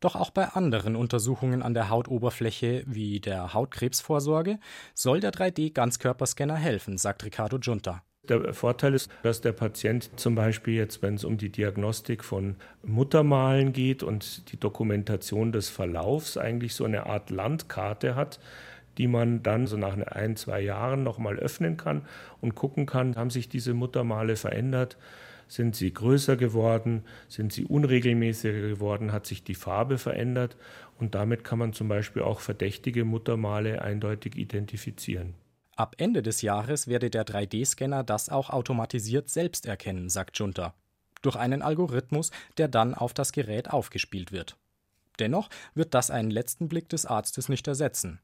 Doch 0.00 0.14
auch 0.14 0.30
bei 0.30 0.46
anderen 0.46 0.94
Untersuchungen 0.94 1.62
an 1.62 1.74
der 1.74 1.88
Hautoberfläche 1.90 2.84
wie 2.86 3.20
der 3.20 3.52
Hautkrebsvorsorge 3.52 4.58
soll 4.94 5.20
der 5.20 5.32
3D-Ganzkörperscanner 5.32 6.56
helfen, 6.56 6.98
sagt 6.98 7.24
Ricardo 7.24 7.58
Junta. 7.58 8.02
Der 8.28 8.52
Vorteil 8.52 8.94
ist, 8.94 9.10
dass 9.22 9.40
der 9.40 9.52
Patient 9.52 10.10
zum 10.20 10.34
Beispiel 10.34 10.74
jetzt, 10.74 11.02
wenn 11.02 11.14
es 11.14 11.24
um 11.24 11.38
die 11.38 11.50
Diagnostik 11.50 12.22
von 12.22 12.56
Muttermalen 12.82 13.72
geht 13.72 14.02
und 14.02 14.52
die 14.52 14.60
Dokumentation 14.60 15.50
des 15.50 15.70
Verlaufs, 15.70 16.36
eigentlich 16.36 16.74
so 16.74 16.84
eine 16.84 17.06
Art 17.06 17.30
Landkarte 17.30 18.14
hat, 18.14 18.38
die 18.98 19.06
man 19.06 19.42
dann 19.42 19.66
so 19.66 19.76
nach 19.76 19.96
ein, 19.96 20.36
zwei 20.36 20.60
Jahren 20.60 21.02
nochmal 21.02 21.36
öffnen 21.36 21.76
kann 21.76 22.02
und 22.40 22.54
gucken 22.54 22.84
kann, 22.86 23.16
haben 23.16 23.30
sich 23.30 23.48
diese 23.48 23.74
Muttermale 23.74 24.36
verändert, 24.36 24.96
sind 25.46 25.76
sie 25.76 25.92
größer 25.92 26.36
geworden, 26.36 27.04
sind 27.28 27.52
sie 27.52 27.64
unregelmäßiger 27.64 28.60
geworden, 28.60 29.12
hat 29.12 29.26
sich 29.26 29.44
die 29.44 29.54
Farbe 29.54 29.96
verändert 29.98 30.56
und 30.98 31.14
damit 31.14 31.44
kann 31.44 31.58
man 31.58 31.72
zum 31.72 31.88
Beispiel 31.88 32.22
auch 32.22 32.40
verdächtige 32.40 33.04
Muttermale 33.04 33.80
eindeutig 33.82 34.36
identifizieren. 34.36 35.34
Ab 35.76 35.94
Ende 35.98 36.22
des 36.22 36.42
Jahres 36.42 36.88
werde 36.88 37.08
der 37.08 37.24
3D-Scanner 37.24 38.02
das 38.02 38.28
auch 38.28 38.50
automatisiert 38.50 39.30
selbst 39.30 39.64
erkennen, 39.64 40.08
sagt 40.08 40.36
Junta. 40.38 40.74
Durch 41.22 41.36
einen 41.36 41.62
Algorithmus, 41.62 42.30
der 42.58 42.68
dann 42.68 42.94
auf 42.94 43.14
das 43.14 43.32
Gerät 43.32 43.70
aufgespielt 43.70 44.32
wird. 44.32 44.56
Dennoch 45.20 45.48
wird 45.74 45.94
das 45.94 46.10
einen 46.10 46.30
letzten 46.30 46.68
Blick 46.68 46.88
des 46.88 47.06
Arztes 47.06 47.48
nicht 47.48 47.66
ersetzen. 47.66 48.20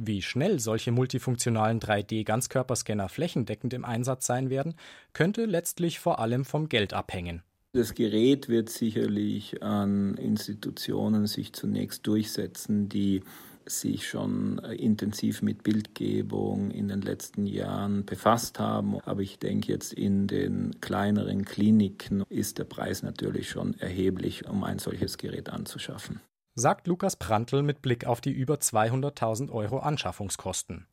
Wie 0.00 0.22
schnell 0.22 0.60
solche 0.60 0.92
multifunktionalen 0.92 1.80
3D-Ganzkörperscanner 1.80 3.08
flächendeckend 3.08 3.74
im 3.74 3.84
Einsatz 3.84 4.26
sein 4.26 4.48
werden, 4.48 4.76
könnte 5.12 5.44
letztlich 5.44 5.98
vor 5.98 6.20
allem 6.20 6.44
vom 6.44 6.68
Geld 6.68 6.92
abhängen. 6.92 7.42
Das 7.72 7.94
Gerät 7.94 8.48
wird 8.48 8.70
sicherlich 8.70 9.60
an 9.60 10.14
Institutionen 10.14 11.26
sich 11.26 11.52
zunächst 11.52 12.06
durchsetzen, 12.06 12.88
die 12.88 13.24
sich 13.66 14.06
schon 14.08 14.58
intensiv 14.58 15.42
mit 15.42 15.64
Bildgebung 15.64 16.70
in 16.70 16.86
den 16.86 17.02
letzten 17.02 17.44
Jahren 17.44 18.04
befasst 18.04 18.60
haben. 18.60 19.00
Aber 19.00 19.20
ich 19.20 19.40
denke, 19.40 19.72
jetzt 19.72 19.92
in 19.92 20.28
den 20.28 20.80
kleineren 20.80 21.44
Kliniken 21.44 22.22
ist 22.28 22.58
der 22.58 22.64
Preis 22.64 23.02
natürlich 23.02 23.50
schon 23.50 23.74
erheblich, 23.80 24.48
um 24.48 24.62
ein 24.62 24.78
solches 24.78 25.18
Gerät 25.18 25.48
anzuschaffen. 25.48 26.20
Sagt 26.58 26.88
Lukas 26.88 27.14
Prantl 27.14 27.62
mit 27.62 27.82
Blick 27.82 28.04
auf 28.04 28.20
die 28.20 28.32
über 28.32 28.56
200.000 28.56 29.52
Euro 29.52 29.78
Anschaffungskosten. 29.78 30.88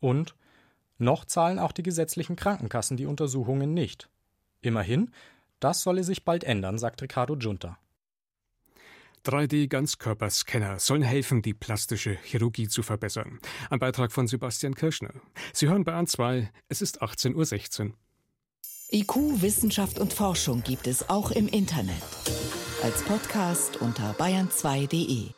Und 0.00 0.34
noch 0.98 1.24
zahlen 1.24 1.60
auch 1.60 1.70
die 1.70 1.84
gesetzlichen 1.84 2.34
Krankenkassen 2.34 2.96
die 2.96 3.06
Untersuchungen 3.06 3.72
nicht. 3.72 4.08
Immerhin, 4.62 5.12
das 5.60 5.82
solle 5.82 6.02
sich 6.02 6.24
bald 6.24 6.42
ändern, 6.42 6.76
sagt 6.80 7.02
Ricardo 7.02 7.36
Junta. 7.36 7.78
3D-Ganzkörperscanner 9.24 10.80
sollen 10.80 11.02
helfen, 11.02 11.40
die 11.40 11.54
plastische 11.54 12.18
Chirurgie 12.24 12.66
zu 12.66 12.82
verbessern. 12.82 13.38
Ein 13.70 13.78
Beitrag 13.78 14.10
von 14.10 14.26
Sebastian 14.26 14.74
Kirschner. 14.74 15.14
Sie 15.52 15.68
hören 15.68 15.84
Bayern 15.84 16.08
2, 16.08 16.50
es 16.68 16.82
ist 16.82 17.00
18.16 17.00 17.90
Uhr. 17.90 17.94
IQ, 18.90 19.40
Wissenschaft 19.40 20.00
und 20.00 20.12
Forschung 20.12 20.64
gibt 20.64 20.88
es 20.88 21.08
auch 21.08 21.30
im 21.30 21.46
Internet. 21.46 22.02
Als 22.82 23.02
Podcast 23.04 23.78
unter 23.78 24.12
bayern2.de. 24.12 25.30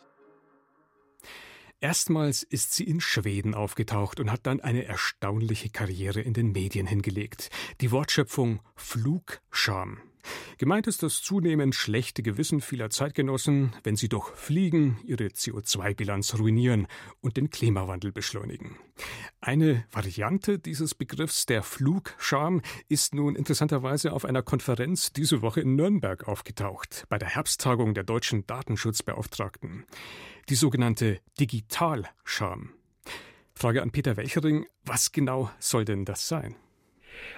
Erstmals 1.81 2.43
ist 2.43 2.75
sie 2.75 2.83
in 2.83 3.01
Schweden 3.01 3.55
aufgetaucht 3.55 4.19
und 4.19 4.33
hat 4.33 4.41
dann 4.43 4.61
eine 4.61 4.85
erstaunliche 4.85 5.71
Karriere 5.71 6.21
in 6.21 6.35
den 6.35 6.51
Medien 6.51 6.87
hingelegt. 6.87 7.51
Die 7.81 7.93
Wortschöpfung 7.93 8.61
Flugscham. 8.75 9.99
Gemeint 10.59 10.89
ist 10.89 11.05
das 11.05 11.23
zunehmend 11.23 11.77
schlechte 11.77 12.25
Gewissen 12.25 12.61
vieler 12.61 12.91
Zeitgenossen, 12.91 13.77
wenn 13.85 13.95
sie 13.95 14.09
durch 14.09 14.29
Fliegen 14.35 14.99
ihre 15.05 15.27
CO2-Bilanz 15.27 16.37
ruinieren 16.37 16.89
und 17.21 17.37
den 17.37 17.51
Klimawandel 17.51 18.11
beschleunigen. 18.11 18.77
Eine 19.41 19.85
Variante 19.93 20.59
dieses 20.59 20.97
Begriffs, 20.97 21.47
der 21.47 21.63
Flugscham, 21.63 22.61
ist 22.89 23.15
nun 23.15 23.37
interessanterweise 23.37 24.13
auf 24.13 24.25
einer 24.25 24.43
Konferenz 24.43 25.13
diese 25.13 25.43
Woche 25.43 25.61
in 25.61 25.77
Nürnberg 25.77 26.27
aufgetaucht, 26.27 27.05
bei 27.09 27.19
der 27.19 27.29
Herbsttagung 27.29 27.95
der 27.95 28.03
deutschen 28.03 28.45
Datenschutzbeauftragten. 28.49 29.85
Die 30.49 30.57
sogenannte 30.57 31.21
Digitalscham. 31.39 32.71
Frage 33.55 33.81
an 33.81 33.93
Peter 33.93 34.17
Welchering, 34.17 34.67
was 34.85 35.13
genau 35.13 35.53
soll 35.61 35.85
denn 35.85 36.05
das 36.05 36.27
sein? 36.27 36.57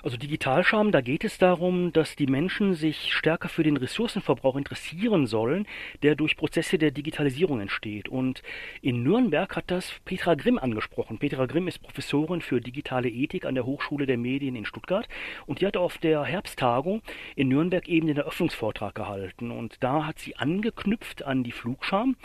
Also 0.03 0.17
Digitalscham, 0.17 0.93
da 0.93 1.01
geht 1.01 1.25
es 1.25 1.39
darum, 1.39 1.93
dass 1.93 2.17
die 2.17 2.27
Menschen 2.27 2.75
sich 2.75 3.13
stärker 3.13 3.49
für 3.49 3.63
den 3.63 3.77
Ressourcenverbrauch 3.77 4.57
interessieren 4.57 5.27
sollen, 5.27 5.67
der 6.03 6.15
durch 6.15 6.37
Prozesse 6.37 6.79
der 6.79 6.91
Digitalisierung 6.91 7.61
entsteht. 7.61 8.09
Und 8.09 8.43
in 8.83 9.03
Nürnberg 9.03 9.57
hat 9.57 9.71
das 9.71 9.93
Petra 10.05 10.35
Grimm 10.35 10.59
angesprochen. 10.59 11.19
Petra 11.19 11.47
Grimm 11.47 11.69
ist 11.69 11.81
Professorin 11.81 12.41
für 12.41 12.61
digitale 12.61 13.09
Ethik 13.09 13.45
an 13.45 13.55
der 13.55 13.67
Hochschule 13.67 14.07
der 14.07 14.19
Medien 14.19 14.57
in 14.57 14.65
Stuttgart 14.65 15.09
und 15.47 15.61
die 15.61 15.67
hat 15.67 15.77
auf 15.77 15.99
der 15.99 16.25
Herbsttagung 16.25 17.03
in 17.37 17.49
Nürnberg 17.49 17.89
eben 17.89 18.07
den 18.07 18.17
Eröffnungsvortrag 18.17 18.95
gehalten. 18.95 19.51
Und 19.51 19.83
da 19.83 20.07
hat 20.07 20.19
sie 20.19 20.37
angeknüpft 20.37 21.25
an 21.25 21.45
die 21.45 21.53
Flugscham 21.53 22.17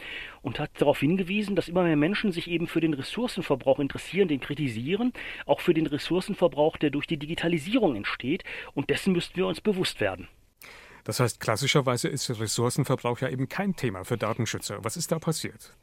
und 0.41 0.59
hat 0.59 0.71
darauf 0.79 0.99
hingewiesen, 0.99 1.55
dass 1.55 1.69
immer 1.69 1.83
mehr 1.83 1.95
Menschen 1.95 2.31
sich 2.31 2.49
eben 2.49 2.67
für 2.67 2.81
den 2.81 2.93
Ressourcenverbrauch 2.93 3.79
interessieren, 3.79 4.27
den 4.27 4.39
kritisieren, 4.39 5.11
auch 5.45 5.59
für 5.59 5.73
den 5.73 5.87
Ressourcenverbrauch, 5.87 6.77
der 6.77 6.89
durch 6.89 7.07
die 7.07 7.17
Digitalisierung 7.17 7.44
entsteht. 7.95 8.43
Und 8.73 8.89
dessen 8.89 9.13
müssten 9.13 9.35
wir 9.35 9.47
uns 9.47 9.61
bewusst 9.61 10.01
werden. 10.01 10.27
Das 11.03 11.19
heißt, 11.19 11.39
klassischerweise 11.39 12.09
ist 12.09 12.29
Ressourcenverbrauch 12.29 13.19
ja 13.19 13.29
eben 13.29 13.47
kein 13.47 13.75
Thema 13.75 14.03
für 14.03 14.17
Datenschützer. 14.17 14.83
Was 14.83 14.97
ist 14.97 15.11
da 15.11 15.19
passiert? 15.19 15.73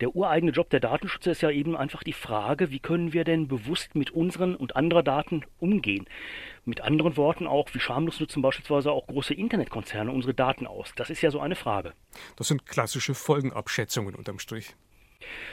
Der 0.00 0.14
ureigene 0.14 0.52
Job 0.52 0.70
der 0.70 0.80
Datenschützer 0.80 1.30
ist 1.30 1.42
ja 1.42 1.50
eben 1.50 1.76
einfach 1.76 2.02
die 2.02 2.12
Frage, 2.12 2.70
wie 2.70 2.80
können 2.80 3.12
wir 3.12 3.24
denn 3.24 3.48
bewusst 3.48 3.94
mit 3.94 4.10
unseren 4.10 4.56
und 4.56 4.76
anderer 4.76 5.02
Daten 5.02 5.44
umgehen? 5.58 6.06
Mit 6.64 6.80
anderen 6.80 7.16
Worten 7.16 7.46
auch, 7.46 7.68
wie 7.72 7.80
schamlos 7.80 8.20
nutzen 8.20 8.42
beispielsweise 8.42 8.92
auch 8.92 9.06
große 9.06 9.34
Internetkonzerne 9.34 10.10
unsere 10.10 10.34
Daten 10.34 10.66
aus? 10.66 10.92
Das 10.96 11.10
ist 11.10 11.22
ja 11.22 11.30
so 11.30 11.40
eine 11.40 11.56
Frage. 11.56 11.92
Das 12.36 12.48
sind 12.48 12.66
klassische 12.66 13.14
Folgenabschätzungen 13.14 14.14
unterm 14.14 14.38
Strich. 14.38 14.74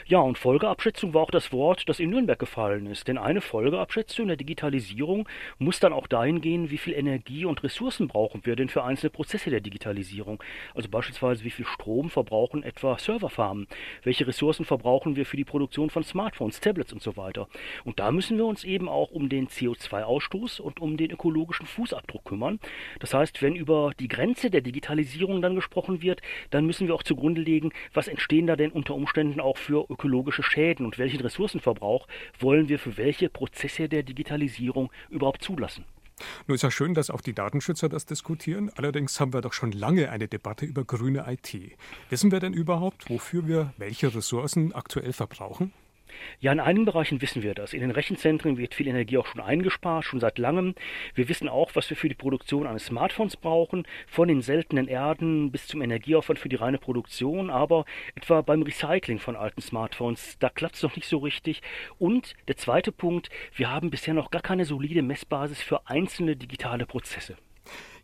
Ja, 0.05 0.19
und 0.19 0.37
Folgeabschätzung 0.37 1.13
war 1.13 1.23
auch 1.23 1.31
das 1.31 1.51
Wort, 1.51 1.87
das 1.87 1.99
in 1.99 2.09
Nürnberg 2.09 2.39
gefallen 2.39 2.85
ist. 2.87 3.07
Denn 3.07 3.17
eine 3.17 3.41
Folgeabschätzung 3.41 4.27
der 4.27 4.37
Digitalisierung 4.37 5.27
muss 5.57 5.79
dann 5.79 5.93
auch 5.93 6.07
dahin 6.07 6.41
gehen, 6.41 6.69
wie 6.69 6.77
viel 6.77 6.93
Energie 6.93 7.45
und 7.45 7.63
Ressourcen 7.63 8.07
brauchen 8.07 8.45
wir 8.45 8.55
denn 8.55 8.69
für 8.69 8.83
einzelne 8.83 9.09
Prozesse 9.09 9.49
der 9.49 9.61
Digitalisierung. 9.61 10.41
Also 10.73 10.89
beispielsweise, 10.89 11.43
wie 11.43 11.51
viel 11.51 11.65
Strom 11.65 12.09
verbrauchen 12.09 12.63
etwa 12.63 12.97
Serverfarmen? 12.97 13.67
Welche 14.03 14.27
Ressourcen 14.27 14.65
verbrauchen 14.65 15.15
wir 15.15 15.25
für 15.25 15.37
die 15.37 15.45
Produktion 15.45 15.89
von 15.89 16.03
Smartphones, 16.03 16.59
Tablets 16.59 16.93
und 16.93 17.01
so 17.01 17.17
weiter? 17.17 17.47
Und 17.85 17.99
da 17.99 18.11
müssen 18.11 18.37
wir 18.37 18.45
uns 18.45 18.63
eben 18.63 18.89
auch 18.89 19.11
um 19.11 19.29
den 19.29 19.47
CO2-Ausstoß 19.47 20.61
und 20.61 20.79
um 20.79 20.97
den 20.97 21.11
ökologischen 21.11 21.65
Fußabdruck 21.65 22.25
kümmern. 22.25 22.59
Das 22.99 23.13
heißt, 23.13 23.41
wenn 23.41 23.55
über 23.55 23.91
die 23.99 24.07
Grenze 24.07 24.49
der 24.49 24.61
Digitalisierung 24.61 25.41
dann 25.41 25.55
gesprochen 25.55 26.01
wird, 26.01 26.21
dann 26.49 26.65
müssen 26.65 26.87
wir 26.87 26.95
auch 26.95 27.03
zugrunde 27.03 27.41
legen, 27.41 27.71
was 27.93 28.07
entstehen 28.07 28.47
da 28.47 28.55
denn 28.55 28.71
unter 28.71 28.95
Umständen 28.95 29.39
auch 29.39 29.57
für 29.59 29.85
ökologische 29.89 30.43
Schäden 30.43 30.85
und 30.85 30.97
welchen 30.97 31.19
Ressourcenverbrauch 31.21 32.07
wollen 32.39 32.69
wir 32.69 32.79
für 32.79 32.97
welche 32.97 33.29
Prozesse 33.29 33.89
der 33.89 34.03
Digitalisierung 34.03 34.91
überhaupt 35.09 35.43
zulassen. 35.43 35.85
Nun 36.47 36.55
ist 36.55 36.63
ja 36.63 36.71
schön, 36.71 36.93
dass 36.93 37.09
auch 37.09 37.21
die 37.21 37.33
Datenschützer 37.33 37.89
das 37.89 38.05
diskutieren. 38.05 38.71
Allerdings 38.75 39.19
haben 39.19 39.33
wir 39.33 39.41
doch 39.41 39.53
schon 39.53 39.71
lange 39.71 40.09
eine 40.09 40.27
Debatte 40.27 40.65
über 40.65 40.83
grüne 40.83 41.25
IT. 41.27 41.77
Wissen 42.09 42.31
wir 42.31 42.39
denn 42.39 42.53
überhaupt, 42.53 43.09
wofür 43.09 43.47
wir 43.47 43.73
welche 43.77 44.13
Ressourcen 44.13 44.73
aktuell 44.73 45.13
verbrauchen? 45.13 45.73
Ja, 46.39 46.51
in 46.51 46.59
einigen 46.59 46.85
Bereichen 46.85 47.21
wissen 47.21 47.43
wir 47.43 47.53
das. 47.53 47.73
In 47.73 47.81
den 47.81 47.91
Rechenzentren 47.91 48.57
wird 48.57 48.73
viel 48.73 48.87
Energie 48.87 49.17
auch 49.17 49.25
schon 49.25 49.41
eingespart, 49.41 50.05
schon 50.05 50.19
seit 50.19 50.37
langem. 50.37 50.75
Wir 51.15 51.29
wissen 51.29 51.49
auch, 51.49 51.71
was 51.75 51.89
wir 51.89 51.97
für 51.97 52.09
die 52.09 52.15
Produktion 52.15 52.67
eines 52.67 52.85
Smartphones 52.85 53.37
brauchen, 53.37 53.87
von 54.07 54.27
den 54.27 54.41
seltenen 54.41 54.87
Erden 54.87 55.51
bis 55.51 55.67
zum 55.67 55.81
Energieaufwand 55.81 56.39
für 56.39 56.49
die 56.49 56.55
reine 56.55 56.77
Produktion. 56.77 57.49
Aber 57.49 57.85
etwa 58.15 58.41
beim 58.41 58.61
Recycling 58.61 59.19
von 59.19 59.35
alten 59.35 59.61
Smartphones, 59.61 60.37
da 60.39 60.49
klappt 60.49 60.75
es 60.75 60.83
noch 60.83 60.95
nicht 60.95 61.07
so 61.07 61.17
richtig. 61.17 61.61
Und 61.97 62.35
der 62.47 62.57
zweite 62.57 62.91
Punkt, 62.91 63.29
wir 63.55 63.69
haben 63.69 63.89
bisher 63.89 64.13
noch 64.13 64.31
gar 64.31 64.41
keine 64.41 64.65
solide 64.65 65.01
Messbasis 65.01 65.61
für 65.61 65.87
einzelne 65.87 66.35
digitale 66.35 66.85
Prozesse. 66.85 67.37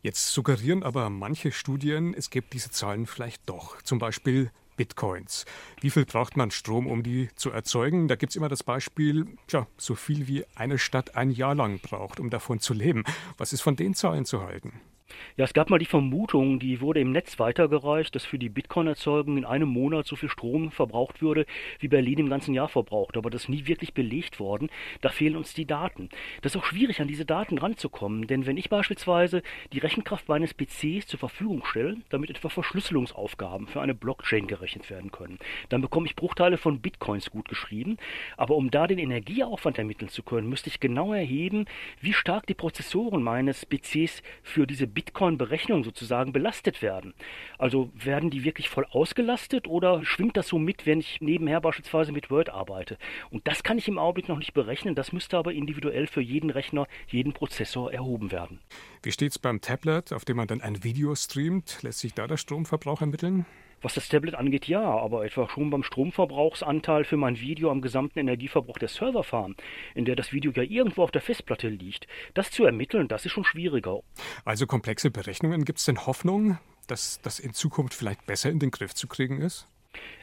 Jetzt 0.02 0.34
suggerieren 0.34 0.84
aber 0.84 1.10
manche 1.10 1.52
Studien, 1.52 2.14
es 2.14 2.30
gibt 2.30 2.54
diese 2.54 2.70
Zahlen 2.70 3.08
vielleicht 3.08 3.50
doch. 3.50 3.82
Zum 3.82 3.98
Beispiel 3.98 4.52
Bitcoins. 4.76 5.46
Wie 5.82 5.90
viel 5.90 6.06
braucht 6.06 6.38
man 6.38 6.52
Strom, 6.52 6.88
um 6.88 7.04
die 7.04 7.30
zu 7.36 7.52
erzeugen? 7.52 8.08
Da 8.08 8.16
gibt 8.16 8.32
es 8.32 8.36
immer 8.36 8.50
das 8.50 8.64
Beispiel, 8.64 9.26
tja, 9.48 9.68
so 9.78 9.96
viel 9.96 10.28
wie 10.28 10.46
eine 10.56 10.78
Stadt 10.78 11.16
ein 11.16 11.32
Jahr 11.32 11.56
lang 11.56 11.80
braucht, 11.80 12.20
um 12.20 12.30
davon 12.30 12.60
zu 12.60 12.74
leben. 12.74 13.04
Was 13.38 13.54
ist 13.54 13.62
von 13.62 13.76
den 13.76 13.94
Zahlen 13.94 14.26
zu 14.26 14.42
halten? 14.42 14.74
Ja, 15.38 15.44
es 15.44 15.54
gab 15.54 15.70
mal 15.70 15.80
die 15.80 15.86
Vermutung, 15.86 16.60
die 16.60 16.80
wurde 16.80 17.02
im 17.02 17.12
Netz 17.12 17.40
weitergereicht, 17.40 18.16
dass 18.16 18.24
für 18.24 18.40
die 18.40 18.48
Bitcoin-Erzeugung 18.48 19.38
in 19.38 19.44
einem 19.44 19.68
Monat 19.68 20.08
so 20.08 20.16
viel 20.16 20.30
Strom 20.30 20.72
verbraucht 20.72 21.22
würde, 21.22 21.46
wie 21.80 21.90
Berlin 21.90 22.20
im 22.20 22.30
ganzen 22.30 22.54
Jahr 22.54 22.70
verbraucht. 22.70 23.18
Aber 23.18 23.30
das 23.30 23.44
ist 23.44 23.50
nie 23.50 23.68
wirklich 23.68 23.94
belegt 23.94 24.40
worden. 24.40 24.70
Da 25.02 25.10
fehlen 25.10 25.36
uns 25.36 25.54
die 25.54 25.66
Daten. 25.66 26.08
Das 26.42 26.54
ist 26.54 26.62
auch 26.62 26.64
schwierig, 26.64 27.02
an 27.02 27.10
diese 27.10 27.26
Daten 27.26 27.58
ranzukommen. 27.58 28.28
Denn 28.28 28.46
wenn 28.46 28.56
ich 28.56 28.70
beispielsweise 28.70 29.44
die 29.74 29.80
Rechenkraft 29.80 30.30
meines 30.30 30.54
PCs 30.54 31.08
zur 31.08 31.20
Verfügung 31.20 31.66
stelle, 31.66 31.98
damit 32.08 32.30
etwa 32.30 32.48
Verschlüsselungsaufgaben 32.48 33.68
für 33.68 33.82
eine 33.82 33.94
Blockchain 33.94 34.48
gerechnet 34.48 34.90
werden 34.90 35.12
können, 35.12 35.38
dann 35.68 35.82
bekomme 35.82 36.08
ich 36.08 36.16
Bruchteile 36.16 36.58
von 36.58 36.80
Bitcoins 36.80 37.30
gut 37.30 37.50
geschrieben. 37.50 37.98
Aber 38.38 38.56
um 38.56 38.72
da 38.72 38.88
den 38.88 39.00
Energieaufwand 39.00 39.78
ermitteln 39.78 40.08
zu 40.08 40.24
können, 40.24 40.48
müsste 40.48 40.70
ich 40.70 40.80
genau 40.80 41.12
erheben, 41.12 41.66
wie 42.00 42.14
stark 42.14 42.48
die 42.48 42.54
Prozessoren 42.54 43.22
meines 43.22 43.66
PCs 43.66 44.24
für 44.42 44.66
diese 44.66 44.88
Bitcoin-Berechnungen 44.96 45.84
sozusagen 45.84 46.34
belastet 46.34 46.82
werden. 46.82 47.14
Also 47.60 47.92
werden 47.94 48.32
die 48.32 48.44
wirklich 48.44 48.70
voll 48.70 48.86
ausgelastet 48.90 49.68
oder 49.68 50.04
schwingt 50.04 50.38
das 50.38 50.48
so 50.48 50.58
mit, 50.58 50.88
wenn 50.88 51.00
ich 51.00 51.22
nebenher 51.22 51.62
beispielsweise 51.62 52.12
mit 52.12 52.32
Word 52.32 52.50
arbeite? 52.50 52.98
Und 53.30 53.48
das 53.48 53.62
kann 53.62 53.78
ich 53.78 53.88
im 53.88 54.00
Augenblick 54.00 54.28
noch 54.28 54.40
nicht 54.40 54.54
berechnen. 54.54 54.96
Das 54.96 55.12
müsste 55.12 55.38
aber 55.38 55.54
individuell 55.54 56.08
für 56.08 56.22
jeden 56.22 56.50
Rechner, 56.50 56.88
jeden 57.08 57.34
Prozessor 57.34 57.94
erhoben 57.94 58.32
werden. 58.32 58.60
Wie 59.04 59.12
steht 59.12 59.32
es 59.32 59.38
beim 59.38 59.62
Tablet, 59.62 60.12
auf 60.12 60.26
dem 60.26 60.38
man 60.38 60.48
dann 60.48 60.62
ein 60.62 60.84
Video 60.84 61.14
streamt? 61.14 61.84
Lässt 61.84 62.00
sich 62.00 62.16
da 62.16 62.26
der 62.26 62.38
Stromverbrauch 62.38 63.02
ermitteln? 63.02 63.46
Was 63.86 63.94
das 63.94 64.10
Tablet 64.10 64.34
angeht, 64.34 64.68
ja, 64.68 64.82
aber 64.82 65.26
etwa 65.26 65.48
schon 65.48 65.70
beim 65.70 65.84
Stromverbrauchsanteil 65.84 67.04
für 67.04 67.18
mein 67.18 67.40
Video 67.40 67.70
am 67.70 67.82
gesamten 67.82 68.18
Energieverbrauch 68.18 68.80
der 68.80 68.88
Serverfarm, 68.88 69.56
in 69.94 70.06
der 70.06 70.16
das 70.16 70.34
Video 70.34 70.52
ja 70.56 70.64
irgendwo 70.64 71.04
auf 71.04 71.12
der 71.12 71.22
Festplatte 71.22 71.70
liegt, 71.70 72.08
das 72.34 72.50
zu 72.50 72.66
ermitteln, 72.66 73.08
das 73.08 73.28
ist 73.28 73.34
schon 73.34 73.44
schwieriger. 73.44 74.00
Also 74.44 74.66
komplexe 74.66 75.12
Berechnungen, 75.12 75.66
gibt 75.66 75.78
es 75.78 75.86
denn 75.86 76.04
Hoffnung, 76.08 76.58
dass 76.88 77.22
das 77.22 77.38
in 77.38 77.54
Zukunft 77.54 77.94
vielleicht 77.94 78.26
besser 78.26 78.50
in 78.50 78.58
den 78.58 78.72
Griff 78.72 78.96
zu 78.96 79.08
kriegen 79.08 79.40
ist? 79.40 79.68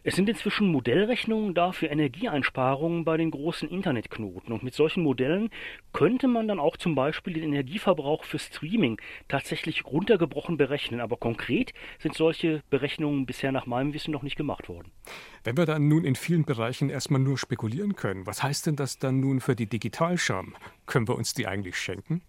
Es 0.05 0.17
sind 0.17 0.29
inzwischen 0.29 0.67
Modellrechnungen 0.69 1.55
da 1.55 1.71
für 1.71 1.87
Energieeinsparungen 1.87 3.05
bei 3.05 3.17
den 3.17 3.31
großen 3.31 3.69
Internetknoten. 3.69 4.52
Und 4.52 4.64
mit 4.64 4.75
solchen 4.75 5.02
Modellen 5.02 5.50
könnte 5.93 6.26
man 6.26 6.49
dann 6.49 6.59
auch 6.59 6.76
zum 6.76 6.95
Beispiel 6.95 7.35
den 7.35 7.45
Energieverbrauch 7.45 8.25
für 8.25 8.41
Streaming 8.41 9.00
tatsächlich 9.29 9.87
runtergebrochen 9.87 10.57
berechnen. 10.57 11.00
Aber 11.00 11.17
konkret 11.17 11.73
sind 12.00 12.14
solche 12.14 12.62
Berechnungen 12.69 13.26
bisher 13.26 13.52
nach 13.52 13.67
meinem 13.67 13.95
Wissen 13.95 14.11
noch 14.11 14.23
nicht 14.23 14.37
gemacht 14.37 14.69
worden. 14.69 14.91
Wenn 15.45 15.57
wir 15.57 15.67
dann 15.67 15.87
nun 15.87 16.05
in 16.05 16.17
vielen 16.17 16.45
Bereichen 16.45 16.91
erstmal 16.91 17.21
nur 17.21 17.38
spekulieren 17.38 17.95
können, 17.95 18.26
was 18.26 18.43
heißt 18.43 18.67
denn 18.67 18.76
das 18.76 18.99
dann 18.99 19.21
nun 19.21 19.41
für 19.41 19.55
die 19.55 19.67
Digitalscham? 19.67 20.57
Können 20.87 21.07
wir 21.07 21.17
uns 21.17 21.35
die 21.35 21.47
eigentlich 21.47 21.76
schenken? 21.76 22.23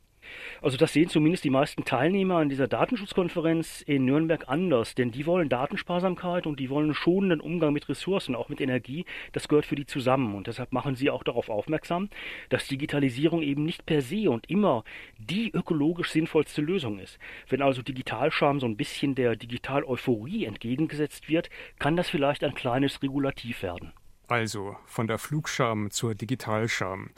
Also 0.62 0.78
das 0.78 0.94
sehen 0.94 1.10
zumindest 1.10 1.44
die 1.44 1.50
meisten 1.50 1.86
Teilnehmer 1.86 2.38
an 2.38 2.50
dieser 2.50 2.68
Datenschutzkonferenz 2.68 3.82
in 3.82 4.06
Nürnberg 4.06 4.48
anders, 4.48 4.96
denn 4.96 5.12
die 5.12 5.26
wollen 5.26 5.50
Datensparsamkeit 5.50 6.48
und 6.48 6.60
die 6.60 6.70
wollen 6.70 6.94
schonenden 6.94 7.42
Umgang 7.42 7.74
mit 7.74 7.90
Ressourcen, 7.90 8.36
auch 8.36 8.50
mit 8.50 8.62
Energie. 8.62 9.06
Das 9.32 9.48
gehört 9.48 9.66
für 9.66 9.76
die 9.76 9.86
zusammen 9.86 10.36
und 10.36 10.48
deshalb 10.48 10.72
machen 10.72 10.96
sie 10.96 11.10
auch 11.10 11.24
darauf 11.24 11.50
aufmerksam, 11.50 12.10
dass 12.50 12.68
Digitalisierung 12.68 13.42
eben 13.42 13.64
nicht 13.64 13.86
per 13.86 14.02
se 14.02 14.30
und 14.30 14.50
immer 14.50 14.84
die 15.18 15.52
ökologisch 15.52 16.12
sinnvollste 16.12 16.62
Lösung 16.62 17.00
ist. 17.00 17.20
Wenn 17.50 17.62
also 17.62 17.82
Digitalscham 17.82 18.60
so 18.60 18.68
ein 18.68 18.78
bisschen 18.78 19.16
der 19.16 19.36
Digital-Euphorie 19.36 20.46
entgegengesetzt 20.46 21.30
wird, 21.30 21.50
kann 21.80 21.96
das 21.96 22.10
vielleicht 22.10 22.44
ein 22.44 22.54
kleines 22.54 23.02
Regulativ 23.02 23.64
werden. 23.64 23.94
Also 24.34 24.76
von 24.88 25.06
der 25.06 25.20
Flugscham 25.20 25.92
zur 25.92 26.16
Digitalscham. 26.16 27.12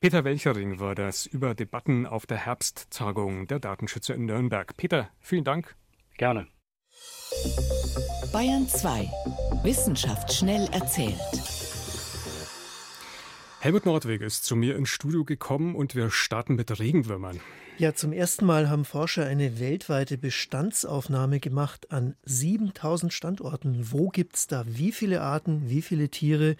Peter 0.00 0.24
Welchering 0.24 0.80
war 0.80 0.94
das 0.94 1.26
über 1.26 1.54
Debatten 1.54 2.06
auf 2.06 2.24
der 2.24 2.38
Herbsttagung 2.38 3.46
der 3.46 3.58
Datenschützer 3.58 4.14
in 4.14 4.24
Nürnberg. 4.24 4.74
Peter, 4.78 5.10
vielen 5.20 5.44
Dank. 5.44 5.76
Gerne. 6.16 6.46
Bayern 8.32 8.66
2. 8.66 9.06
Wissenschaft 9.62 10.32
schnell 10.32 10.66
erzählt. 10.72 11.20
Helmut 13.60 13.84
Nordweg 13.84 14.22
ist 14.22 14.46
zu 14.46 14.56
mir 14.56 14.74
ins 14.74 14.88
Studio 14.88 15.26
gekommen 15.26 15.74
und 15.74 15.94
wir 15.94 16.10
starten 16.10 16.54
mit 16.54 16.80
Regenwürmern. 16.80 17.38
Ja, 17.78 17.94
zum 17.94 18.12
ersten 18.12 18.44
Mal 18.44 18.68
haben 18.68 18.84
Forscher 18.84 19.24
eine 19.24 19.58
weltweite 19.58 20.18
Bestandsaufnahme 20.18 21.40
gemacht 21.40 21.90
an 21.90 22.14
7000 22.24 23.12
Standorten. 23.12 23.90
Wo 23.90 24.10
gibt 24.10 24.36
es 24.36 24.46
da 24.46 24.64
wie 24.68 24.92
viele 24.92 25.22
Arten, 25.22 25.70
wie 25.70 25.80
viele 25.80 26.10
Tiere? 26.10 26.56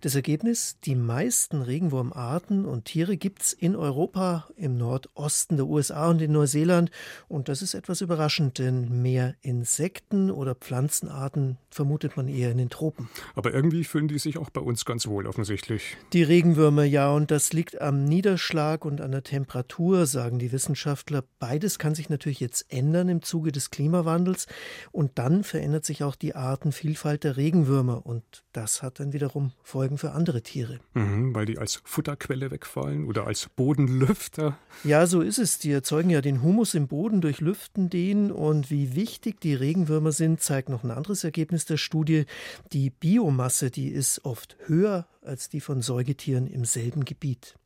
Das 0.00 0.14
Ergebnis, 0.14 0.78
die 0.84 0.94
meisten 0.94 1.60
Regenwurmarten 1.60 2.64
und 2.64 2.86
Tiere 2.86 3.18
gibt 3.18 3.42
es 3.42 3.52
in 3.52 3.76
Europa, 3.76 4.48
im 4.56 4.78
Nordosten 4.78 5.56
der 5.56 5.66
USA 5.66 6.08
und 6.08 6.22
in 6.22 6.32
Neuseeland. 6.32 6.90
Und 7.28 7.50
das 7.50 7.60
ist 7.60 7.74
etwas 7.74 8.00
überraschend, 8.00 8.58
denn 8.58 9.02
mehr 9.02 9.34
Insekten 9.42 10.30
oder 10.30 10.54
Pflanzenarten 10.54 11.58
vermutet 11.68 12.16
man 12.16 12.26
eher 12.26 12.50
in 12.50 12.58
den 12.58 12.70
Tropen. 12.70 13.10
Aber 13.34 13.52
irgendwie 13.52 13.84
fühlen 13.84 14.08
die 14.08 14.18
sich 14.18 14.38
auch 14.38 14.48
bei 14.48 14.62
uns 14.62 14.86
ganz 14.86 15.06
wohl 15.06 15.26
offensichtlich. 15.26 15.98
Die 16.14 16.22
Regenwürmer, 16.22 16.84
ja, 16.84 17.10
und 17.10 17.30
das 17.30 17.52
liegt 17.52 17.82
am 17.82 18.06
Niederschlag 18.06 18.86
und 18.86 19.02
an 19.02 19.12
der 19.12 19.24
Temperatur, 19.24 20.06
sagen 20.06 20.38
die 20.38 20.53
Wissenschaftler. 20.54 21.24
Beides 21.38 21.78
kann 21.78 21.94
sich 21.94 22.08
natürlich 22.08 22.40
jetzt 22.40 22.72
ändern 22.72 23.10
im 23.10 23.20
Zuge 23.20 23.52
des 23.52 23.70
Klimawandels 23.70 24.46
und 24.92 25.18
dann 25.18 25.44
verändert 25.44 25.84
sich 25.84 26.02
auch 26.02 26.16
die 26.16 26.34
Artenvielfalt 26.34 27.24
der 27.24 27.36
Regenwürmer 27.36 28.06
und 28.06 28.44
das 28.52 28.82
hat 28.82 29.00
dann 29.00 29.12
wiederum 29.12 29.52
Folgen 29.62 29.98
für 29.98 30.12
andere 30.12 30.42
Tiere. 30.42 30.80
Mhm, 30.94 31.34
weil 31.34 31.44
die 31.44 31.58
als 31.58 31.82
Futterquelle 31.84 32.50
wegfallen 32.50 33.04
oder 33.04 33.26
als 33.26 33.48
Bodenlüfter. 33.54 34.56
Ja, 34.84 35.06
so 35.06 35.20
ist 35.20 35.38
es. 35.38 35.58
Die 35.58 35.72
erzeugen 35.72 36.08
ja 36.08 36.20
den 36.20 36.42
Humus 36.42 36.74
im 36.74 36.86
Boden 36.86 37.20
durch 37.20 37.40
Lüften 37.40 37.90
den 37.90 38.30
und 38.30 38.70
wie 38.70 38.94
wichtig 38.94 39.40
die 39.40 39.54
Regenwürmer 39.54 40.12
sind, 40.12 40.40
zeigt 40.40 40.68
noch 40.68 40.84
ein 40.84 40.92
anderes 40.92 41.24
Ergebnis 41.24 41.64
der 41.64 41.76
Studie. 41.76 42.26
Die 42.72 42.90
Biomasse, 42.90 43.70
die 43.70 43.88
ist 43.88 44.24
oft 44.24 44.56
höher 44.66 45.08
als 45.20 45.48
die 45.48 45.60
von 45.60 45.82
Säugetieren 45.82 46.46
im 46.46 46.64
selben 46.64 47.04
Gebiet. 47.04 47.56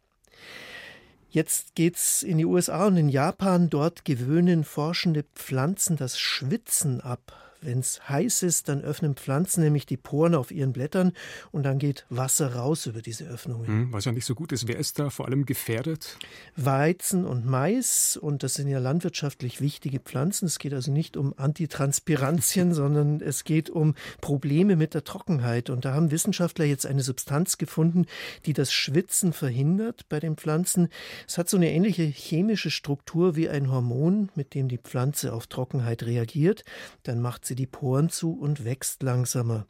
Jetzt 1.31 1.75
geht's 1.75 2.23
in 2.23 2.39
die 2.39 2.47
USA 2.47 2.87
und 2.87 2.97
in 2.97 3.09
Japan. 3.09 3.69
Dort 3.69 4.05
gewöhnen 4.05 4.65
forschende 4.65 5.25
Pflanzen 5.35 5.97
das 5.97 6.19
Schwitzen 6.19 7.01
ab. 7.01 7.48
Wenn 7.61 7.81
es 7.81 8.09
heiß 8.09 8.45
ist, 8.45 8.69
dann 8.69 8.83
öffnen 8.83 9.17
Pflanzen 9.17 9.63
nämlich 9.63 9.85
die 9.85 9.97
Poren 9.97 10.35
auf 10.35 10.53
ihren 10.53 10.73
Blättern 10.73 11.13
und 11.51 11.65
dann 11.65 11.79
geht 11.79 12.07
Wasser 12.09 12.55
raus 12.55 12.87
über 12.87 13.03
diese 13.03 13.25
Öffnungen. 13.25 13.67
Hm, 13.67 13.93
was 13.93 14.05
ja 14.05 14.13
nicht 14.13 14.27
so 14.27 14.37
gut 14.37 14.53
ist. 14.53 14.69
Wer 14.69 14.79
ist 14.79 14.99
da 14.99 15.11
vor 15.11 15.27
allem 15.27 15.45
gefährdet? 15.45 16.17
Weizen 16.57 17.25
und 17.25 17.47
Mais 17.47 18.17
und 18.17 18.45
das 18.45 18.55
sind 18.55 18.69
ja 18.69 18.79
landwirtschaftlich 18.79 19.61
wichtige 19.61 19.99
Pflanzen. 19.99 20.47
Es 20.47 20.61
geht 20.61 20.73
also 20.73 20.93
nicht 20.93 21.17
um 21.17 21.35
Antitranspirantien, 21.37 22.73
sondern 22.79 23.21
es 23.21 23.43
geht 23.43 23.71
um 23.71 23.95
Probleme 24.21 24.77
mit 24.77 24.95
der 24.95 25.03
Trockenheit. 25.03 25.69
Und 25.69 25.85
da 25.85 25.95
haben 25.95 26.13
Wissenschaftler 26.13 26.65
jetzt 26.65 26.87
eine 26.87 27.03
Substanz 27.03 27.59
gefunden, 27.59 28.07
die 28.47 28.53
das 28.53 28.73
Schwitzen 28.73 29.33
verhindert 29.33 30.09
bei 30.09 30.21
den 30.21 30.37
Pflanzen. 30.37 30.89
Es 31.27 31.39
hat 31.39 31.49
so 31.49 31.57
eine 31.57 31.73
ähnliche 31.73 32.05
chemische 32.05 32.71
Struktur 32.71 33.35
wie 33.35 33.49
ein 33.49 33.71
Hormon, 33.73 34.31
mit 34.37 34.55
dem 34.55 34.69
die 34.69 34.79
Pflanze 34.79 35.33
auf 35.33 35.49
Trockenheit 35.49 36.05
reagiert. 36.05 36.65
Dann 37.03 37.21
macht 37.21 37.48
sie 37.49 37.55
die 37.55 37.67
Poren 37.67 38.09
zu 38.09 38.33
und 38.33 38.65
wächst 38.65 39.03
langsamer. 39.03 39.67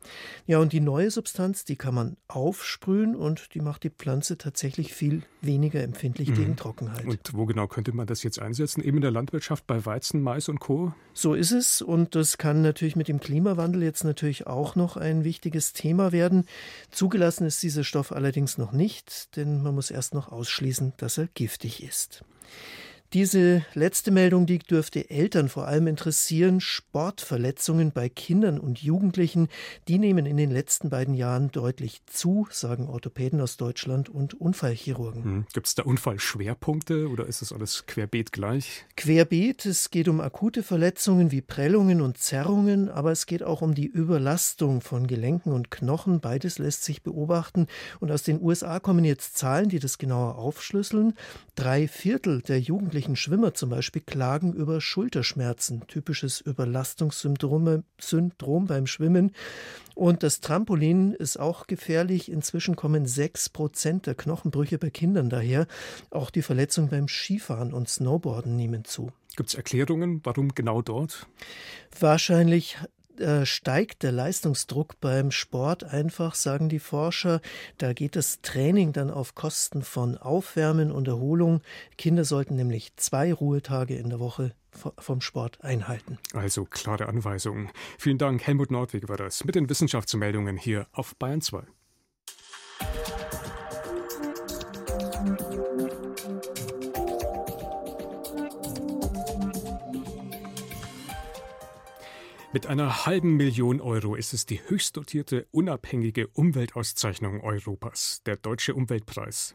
Ja, 0.46 0.58
und 0.58 0.72
die 0.72 0.80
neue 0.80 1.10
Substanz, 1.10 1.64
die 1.64 1.76
kann 1.76 1.94
man 1.94 2.16
aufsprühen 2.28 3.16
und 3.16 3.54
die 3.54 3.60
macht 3.60 3.84
die 3.84 3.90
Pflanze 3.90 4.36
tatsächlich 4.36 4.92
viel 4.92 5.22
weniger 5.40 5.82
empfindlich 5.82 6.30
mhm. 6.30 6.34
gegen 6.34 6.56
Trockenheit. 6.56 7.06
Und 7.06 7.32
wo 7.32 7.46
genau 7.46 7.66
könnte 7.66 7.92
man 7.92 8.06
das 8.06 8.22
jetzt 8.22 8.40
einsetzen? 8.40 8.82
Eben 8.82 8.98
in 8.98 9.02
der 9.02 9.10
Landwirtschaft 9.10 9.66
bei 9.66 9.84
Weizen, 9.86 10.22
Mais 10.22 10.48
und 10.48 10.60
Co? 10.60 10.92
So 11.14 11.34
ist 11.34 11.52
es 11.52 11.80
und 11.80 12.14
das 12.14 12.38
kann 12.38 12.62
natürlich 12.62 12.96
mit 12.96 13.08
dem 13.08 13.20
Klimawandel 13.20 13.82
jetzt 13.82 14.04
natürlich 14.04 14.46
auch 14.46 14.76
noch 14.76 14.96
ein 14.96 15.24
wichtiges 15.24 15.72
Thema 15.72 16.12
werden. 16.12 16.44
Zugelassen 16.90 17.46
ist 17.46 17.62
dieser 17.62 17.84
Stoff 17.84 18.12
allerdings 18.12 18.58
noch 18.58 18.72
nicht, 18.72 19.36
denn 19.36 19.62
man 19.62 19.74
muss 19.74 19.90
erst 19.90 20.14
noch 20.14 20.30
ausschließen, 20.30 20.92
dass 20.98 21.18
er 21.18 21.28
giftig 21.34 21.82
ist. 21.82 22.24
Diese 23.14 23.64
letzte 23.72 24.10
Meldung, 24.10 24.44
die 24.44 24.58
dürfte 24.58 25.08
Eltern 25.08 25.48
vor 25.48 25.66
allem 25.66 25.86
interessieren. 25.86 26.60
Sportverletzungen 26.60 27.90
bei 27.90 28.10
Kindern 28.10 28.60
und 28.60 28.82
Jugendlichen, 28.82 29.48
die 29.88 29.98
nehmen 29.98 30.26
in 30.26 30.36
den 30.36 30.50
letzten 30.50 30.90
beiden 30.90 31.14
Jahren 31.14 31.50
deutlich 31.50 32.04
zu, 32.04 32.46
sagen 32.50 32.86
Orthopäden 32.86 33.40
aus 33.40 33.56
Deutschland 33.56 34.10
und 34.10 34.34
Unfallchirurgen. 34.34 35.24
Hm. 35.24 35.46
Gibt 35.54 35.68
es 35.68 35.74
da 35.74 35.84
Unfallschwerpunkte 35.84 37.08
oder 37.08 37.24
ist 37.24 37.40
das 37.40 37.50
alles 37.50 37.86
querbeet 37.86 38.30
gleich? 38.30 38.84
Querbeet, 38.98 39.64
es 39.64 39.90
geht 39.90 40.08
um 40.08 40.20
akute 40.20 40.62
Verletzungen 40.62 41.30
wie 41.30 41.40
Prellungen 41.40 42.02
und 42.02 42.18
Zerrungen, 42.18 42.90
aber 42.90 43.10
es 43.10 43.24
geht 43.24 43.42
auch 43.42 43.62
um 43.62 43.74
die 43.74 43.86
Überlastung 43.86 44.82
von 44.82 45.06
Gelenken 45.06 45.54
und 45.54 45.70
Knochen. 45.70 46.20
Beides 46.20 46.58
lässt 46.58 46.84
sich 46.84 47.02
beobachten. 47.02 47.68
Und 48.00 48.12
aus 48.12 48.22
den 48.22 48.42
USA 48.42 48.80
kommen 48.80 49.06
jetzt 49.06 49.38
Zahlen, 49.38 49.70
die 49.70 49.78
das 49.78 49.96
genauer 49.96 50.36
aufschlüsseln. 50.36 51.14
Drei 51.54 51.88
Viertel 51.88 52.42
der 52.42 52.60
Jugendlichen 52.60 52.97
jugendlichen 52.98 53.16
Schwimmer 53.16 53.54
zum 53.54 53.70
Beispiel 53.70 54.02
klagen 54.02 54.52
über 54.52 54.80
Schulterschmerzen, 54.80 55.86
typisches 55.86 56.40
Überlastungssyndrom 56.40 57.84
Syndrom 58.00 58.66
beim 58.66 58.88
Schwimmen. 58.88 59.30
Und 59.94 60.24
das 60.24 60.40
Trampolin 60.40 61.12
ist 61.12 61.38
auch 61.38 61.68
gefährlich. 61.68 62.28
Inzwischen 62.28 62.74
kommen 62.74 63.06
sechs 63.06 63.48
Prozent 63.48 64.06
der 64.06 64.16
Knochenbrüche 64.16 64.78
bei 64.78 64.90
Kindern 64.90 65.28
daher. 65.28 65.68
Auch 66.10 66.30
die 66.30 66.42
Verletzungen 66.42 66.88
beim 66.88 67.06
Skifahren 67.06 67.72
und 67.72 67.88
Snowboarden 67.88 68.56
nehmen 68.56 68.84
zu. 68.84 69.12
Gibt 69.36 69.50
es 69.50 69.54
Erklärungen, 69.54 70.20
warum 70.24 70.54
genau 70.54 70.82
dort? 70.82 71.28
Wahrscheinlich 72.00 72.78
äh, 73.20 73.46
steigt 73.46 74.02
der 74.02 74.12
Leistungsdruck 74.12 75.00
beim 75.00 75.30
Sport 75.30 75.84
einfach, 75.84 76.34
sagen 76.34 76.68
die 76.68 76.78
Forscher. 76.78 77.40
Da 77.78 77.92
geht 77.92 78.16
das 78.16 78.40
Training 78.42 78.92
dann 78.92 79.10
auf 79.10 79.34
Kosten 79.34 79.82
von 79.82 80.16
Aufwärmen 80.16 80.90
und 80.92 81.08
Erholung. 81.08 81.62
Kinder 81.96 82.24
sollten 82.24 82.56
nämlich 82.56 82.94
zwei 82.96 83.32
Ruhetage 83.32 83.96
in 83.96 84.10
der 84.10 84.20
Woche 84.20 84.52
vom 84.98 85.20
Sport 85.20 85.62
einhalten. 85.62 86.18
Also 86.32 86.64
klare 86.64 87.06
Anweisungen. 87.06 87.70
Vielen 87.98 88.18
Dank, 88.18 88.46
Helmut 88.46 88.70
Nordweg 88.70 89.08
war 89.08 89.16
das 89.16 89.44
mit 89.44 89.54
den 89.54 89.68
Wissenschaftsmeldungen 89.68 90.56
hier 90.56 90.86
auf 90.92 91.16
Bayern 91.16 91.40
2. 91.40 91.62
Mit 102.50 102.66
einer 102.66 103.04
halben 103.04 103.36
Million 103.36 103.78
Euro 103.82 104.14
ist 104.14 104.32
es 104.32 104.46
die 104.46 104.62
höchst 104.66 104.96
dotierte 104.96 105.46
unabhängige 105.50 106.28
Umweltauszeichnung 106.28 107.42
Europas, 107.42 108.22
der 108.24 108.36
Deutsche 108.36 108.74
Umweltpreis. 108.74 109.54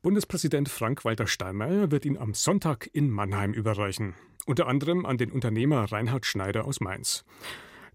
Bundespräsident 0.00 0.70
Frank-Walter 0.70 1.26
Steinmeier 1.26 1.90
wird 1.90 2.06
ihn 2.06 2.16
am 2.16 2.32
Sonntag 2.32 2.88
in 2.94 3.10
Mannheim 3.10 3.52
überreichen. 3.52 4.14
Unter 4.46 4.66
anderem 4.66 5.04
an 5.04 5.18
den 5.18 5.30
Unternehmer 5.30 5.92
Reinhard 5.92 6.24
Schneider 6.24 6.64
aus 6.64 6.80
Mainz. 6.80 7.26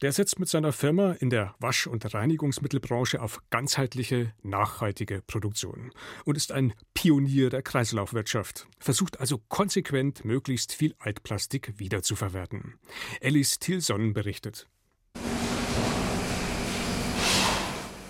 Der 0.04 0.12
setzt 0.12 0.40
mit 0.40 0.48
seiner 0.48 0.74
Firma 0.74 1.14
in 1.14 1.32
der 1.32 1.56
Wasch- 1.60 1.88
und 1.88 2.14
Reinigungsmittelbranche 2.14 3.20
auf 3.20 3.42
ganzheitliche, 3.50 4.32
nachhaltige 4.44 5.24
Produktion 5.26 5.92
und 6.24 6.38
ist 6.38 6.52
ein 6.52 6.74
Pionier 6.94 7.50
der 7.50 7.64
Kreislaufwirtschaft, 7.64 8.68
versucht 8.78 9.20
also 9.20 9.40
konsequent 9.50 10.24
möglichst 10.24 10.72
viel 10.72 10.94
Altplastik 11.00 11.80
wiederzuverwerten. 11.80 12.76
Alice 13.24 13.58
Tilson 13.58 14.14
berichtet. 14.14 14.68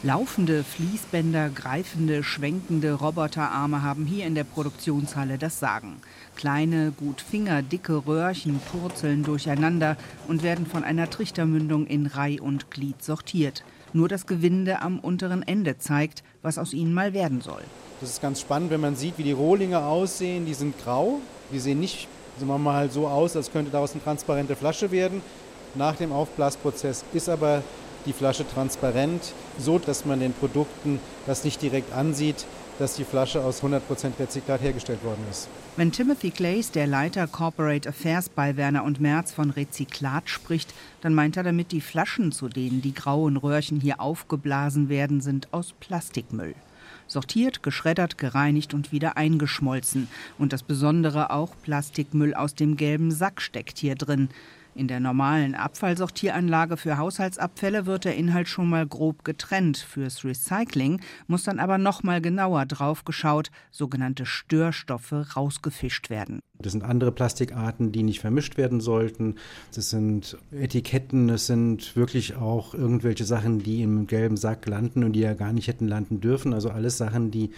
Laufende 0.03 0.63
Fließbänder, 0.63 1.49
greifende, 1.49 2.23
schwenkende 2.23 2.93
Roboterarme 2.93 3.81
haben 3.81 4.05
hier 4.05 4.27
in 4.27 4.35
der 4.35 4.43
Produktionshalle 4.43 5.39
das 5.39 5.59
Sagen. 5.59 5.97
Kleine, 6.35 6.91
gut 6.91 7.19
fingerdicke 7.19 8.05
Röhrchen 8.05 8.59
purzeln 8.71 9.23
durcheinander 9.23 9.97
und 10.27 10.43
werden 10.43 10.67
von 10.67 10.83
einer 10.83 11.09
Trichtermündung 11.09 11.87
in 11.87 12.05
Reih 12.05 12.39
und 12.39 12.69
Glied 12.69 13.03
sortiert. 13.03 13.63
Nur 13.91 14.07
das 14.07 14.27
Gewinde 14.27 14.81
am 14.83 14.99
unteren 14.99 15.41
Ende 15.41 15.79
zeigt, 15.79 16.23
was 16.43 16.59
aus 16.59 16.73
ihnen 16.73 16.93
mal 16.93 17.13
werden 17.13 17.41
soll. 17.41 17.63
Das 17.99 18.11
ist 18.11 18.21
ganz 18.21 18.39
spannend, 18.39 18.69
wenn 18.69 18.81
man 18.81 18.95
sieht, 18.95 19.17
wie 19.17 19.23
die 19.23 19.31
Rohlinge 19.31 19.79
aussehen. 19.79 20.45
Die 20.45 20.53
sind 20.53 20.77
grau. 20.77 21.21
Die 21.51 21.59
sehen 21.59 21.79
nicht 21.79 22.07
sagen 22.37 22.51
wir 22.51 22.59
mal, 22.59 22.91
so 22.91 23.07
aus, 23.07 23.35
als 23.35 23.51
könnte 23.51 23.71
daraus 23.71 23.93
eine 23.93 24.03
transparente 24.03 24.55
Flasche 24.55 24.91
werden. 24.91 25.21
Nach 25.75 25.95
dem 25.95 26.11
Aufblasprozess 26.11 27.03
ist 27.13 27.29
aber 27.29 27.63
die 28.07 28.13
Flasche 28.13 28.47
transparent, 28.47 29.33
so 29.59 29.77
dass 29.77 30.05
man 30.05 30.19
den 30.19 30.33
Produkten 30.33 30.99
das 31.25 31.43
nicht 31.43 31.61
direkt 31.61 31.93
ansieht, 31.93 32.45
dass 32.79 32.95
die 32.95 33.03
Flasche 33.03 33.43
aus 33.43 33.63
100% 33.63 33.81
Rezyklat 34.19 34.61
hergestellt 34.61 35.03
worden 35.03 35.23
ist. 35.29 35.47
Wenn 35.75 35.91
Timothy 35.91 36.31
Clays, 36.31 36.71
der 36.71 36.87
Leiter 36.87 37.27
Corporate 37.27 37.89
Affairs 37.89 38.29
bei 38.29 38.55
Werner 38.55 38.83
und 38.83 38.99
Merz, 38.99 39.31
von 39.31 39.49
Rezyklat 39.49 40.29
spricht, 40.29 40.73
dann 41.01 41.13
meint 41.13 41.37
er 41.37 41.43
damit 41.43 41.71
die 41.71 41.81
Flaschen, 41.81 42.31
zu 42.31 42.49
denen 42.49 42.81
die 42.81 42.93
grauen 42.93 43.37
Röhrchen 43.37 43.79
hier 43.79 43.99
aufgeblasen 43.99 44.89
werden, 44.89 45.21
sind 45.21 45.53
aus 45.53 45.73
Plastikmüll. 45.79 46.55
Sortiert, 47.07 47.63
geschreddert, 47.63 48.17
gereinigt 48.17 48.73
und 48.73 48.91
wieder 48.91 49.17
eingeschmolzen. 49.17 50.07
Und 50.37 50.51
das 50.51 50.63
Besondere 50.63 51.31
auch 51.31 51.53
Plastikmüll 51.63 52.33
aus 52.33 52.53
dem 52.53 52.75
gelben 52.75 53.11
Sack 53.11 53.41
steckt 53.41 53.77
hier 53.77 53.95
drin. 53.95 54.29
In 54.77 54.87
der 54.87 54.99
normalen 54.99 55.55
Abfallsortieranlage 55.55 56.77
für 56.77 56.99
Haushaltsabfälle 56.99 57.87
wird 57.87 58.05
der 58.05 58.15
Inhalt 58.15 58.47
schon 58.47 58.69
mal 58.69 58.85
grob 58.85 59.25
getrennt. 59.25 59.77
Fürs 59.77 60.23
Recycling 60.23 61.01
muss 61.25 61.41
dann 61.41 61.57
aber 61.57 61.79
noch 61.79 62.03
mal 62.03 62.21
genauer 62.21 62.67
drauf 62.67 63.03
geschaut, 63.03 63.49
sogenannte 63.71 64.27
Störstoffe 64.27 65.35
rausgefischt 65.35 66.11
werden. 66.11 66.41
Das 66.59 66.73
sind 66.73 66.83
andere 66.83 67.11
Plastikarten, 67.11 67.91
die 67.91 68.03
nicht 68.03 68.19
vermischt 68.19 68.57
werden 68.57 68.79
sollten. 68.79 69.35
Das 69.73 69.89
sind 69.89 70.37
Etiketten, 70.51 71.27
das 71.27 71.47
sind 71.47 71.95
wirklich 71.95 72.35
auch 72.35 72.75
irgendwelche 72.75 73.25
Sachen, 73.25 73.63
die 73.63 73.81
im 73.81 74.05
gelben 74.05 74.37
Sack 74.37 74.67
landen 74.67 75.03
und 75.03 75.13
die 75.13 75.21
ja 75.21 75.33
gar 75.33 75.53
nicht 75.53 75.67
hätten 75.67 75.87
landen 75.87 76.21
dürfen. 76.21 76.53
Also 76.53 76.69
alles 76.69 76.97
Sachen, 76.97 77.31
die 77.31 77.49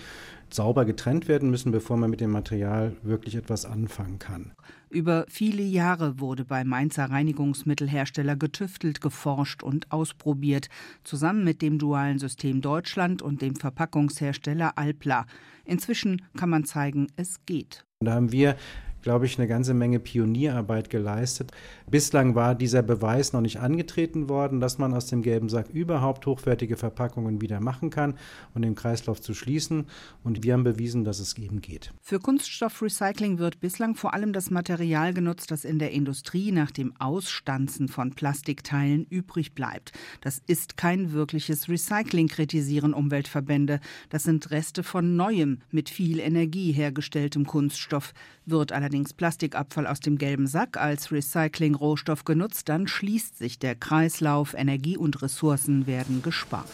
sauber 0.54 0.86
getrennt 0.86 1.28
werden 1.28 1.50
müssen, 1.50 1.72
bevor 1.72 1.98
man 1.98 2.10
mit 2.10 2.22
dem 2.22 2.32
Material 2.32 2.96
wirklich 3.04 3.36
etwas 3.36 3.66
anfangen 3.66 4.20
kann. 4.20 4.52
Über 4.90 5.26
viele 5.30 5.62
Jahre 5.62 6.20
wurde 6.20 6.46
beim 6.46 6.68
Mainzer 6.68 7.06
Reinigungsmittelhersteller 7.06 8.36
getüftelt, 8.36 9.02
geforscht 9.02 9.62
und 9.62 9.92
ausprobiert, 9.92 10.70
zusammen 11.04 11.44
mit 11.44 11.62
dem 11.62 11.78
Dualen 11.78 12.20
System 12.20 12.62
Deutschland 12.62 13.22
und 13.22 13.42
dem 13.42 13.56
Verpackungshersteller 13.56 14.78
Alpla. 14.78 15.26
Inzwischen 15.66 16.24
kann 16.36 16.50
man 16.50 16.66
zeigen, 16.66 17.08
es 17.16 17.46
geht. 17.46 17.86
Da 18.00 18.14
haben 18.14 18.32
wir 18.32 18.56
glaube 19.02 19.26
ich, 19.26 19.38
eine 19.38 19.48
ganze 19.48 19.74
Menge 19.74 20.00
Pionierarbeit 20.00 20.90
geleistet. 20.90 21.52
Bislang 21.90 22.36
war 22.36 22.56
dieser 22.56 22.82
Beweis 22.82 23.34
noch 23.34 23.42
nicht 23.42 23.60
angetreten 23.60 24.30
worden, 24.30 24.60
dass 24.60 24.78
man 24.78 24.94
aus 24.94 25.08
dem 25.08 25.22
gelben 25.22 25.50
Sack 25.50 25.70
überhaupt 25.70 26.26
hochwertige 26.26 26.78
Verpackungen 26.78 27.42
wieder 27.42 27.60
machen 27.60 27.90
kann 27.90 28.16
und 28.54 28.62
den 28.62 28.76
Kreislauf 28.76 29.20
zu 29.20 29.34
schließen. 29.34 29.88
Und 30.24 30.44
wir 30.44 30.54
haben 30.54 30.64
bewiesen, 30.64 31.04
dass 31.04 31.20
es 31.20 31.38
eben 31.50 31.62
geht. 31.62 31.92
Für 32.02 32.20
Kunststoffrecycling 32.20 33.40
wird 33.40 33.60
bislang 33.60 33.96
vor 33.96 34.14
allem 34.14 34.34
das 34.34 34.50
Material 34.50 35.14
genutzt, 35.14 35.52
das 35.52 35.66
in 35.66 35.80
der 35.80 35.92
Industrie 35.92 36.52
nach 36.52 36.72
dem 36.72 36.94
Ausstanzen 37.00 37.88
von 37.88 38.12
Plastikteilen 38.12 39.06
übrig 39.10 39.54
bleibt. 39.54 39.92
Das 40.22 40.42
ist 40.48 40.78
kein 40.78 41.12
wirkliches 41.14 41.70
Recycling, 41.70 42.28
kritisieren 42.28 42.94
Umweltverbände. 42.94 43.80
Das 44.10 44.24
sind 44.24 44.52
Reste 44.52 44.84
von 44.84 45.16
neuem, 45.16 45.60
mit 45.72 45.90
viel 45.90 46.20
Energie 46.20 46.72
hergestelltem 46.72 47.46
Kunststoff. 47.46 48.14
Wird 48.46 48.72
allerdings 48.72 48.90
allerdings 49.00 49.14
Plastikabfall 49.14 49.88
aus 49.88 50.02
dem 50.02 50.18
gelben 50.18 50.46
Sack 50.46 50.76
als 50.76 51.10
Recycling-Rohstoff 51.10 52.26
genutzt, 52.26 52.68
dann 52.68 52.86
schließt 52.86 53.38
sich 53.38 53.58
der 53.58 53.76
Kreislauf, 53.76 54.54
Energie 54.54 54.98
und 54.98 55.22
Ressourcen 55.22 55.88
werden 55.88 56.22
gespart. 56.22 56.68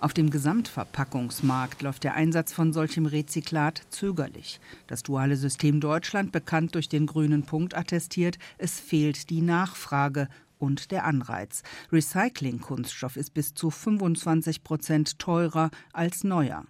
Auf 0.00 0.12
dem 0.12 0.30
Gesamtverpackungsmarkt 0.30 1.82
läuft 1.82 2.02
der 2.02 2.14
Einsatz 2.14 2.52
von 2.52 2.72
solchem 2.72 3.06
Rezyklat 3.06 3.82
zögerlich. 3.90 4.58
Das 4.88 5.04
duale 5.04 5.36
System 5.36 5.80
Deutschland, 5.80 6.32
bekannt 6.32 6.74
durch 6.74 6.88
den 6.88 7.06
grünen 7.06 7.44
Punkt, 7.44 7.76
attestiert, 7.76 8.38
es 8.58 8.80
fehlt 8.80 9.30
die 9.30 9.42
Nachfrage 9.42 10.28
und 10.58 10.90
der 10.90 11.04
Anreiz. 11.04 11.62
Recycling-Kunststoff 11.92 13.16
ist 13.16 13.32
bis 13.32 13.54
zu 13.54 13.70
25 13.70 14.64
Prozent 14.64 15.20
teurer 15.20 15.70
als 15.92 16.24
neuer. 16.24 16.64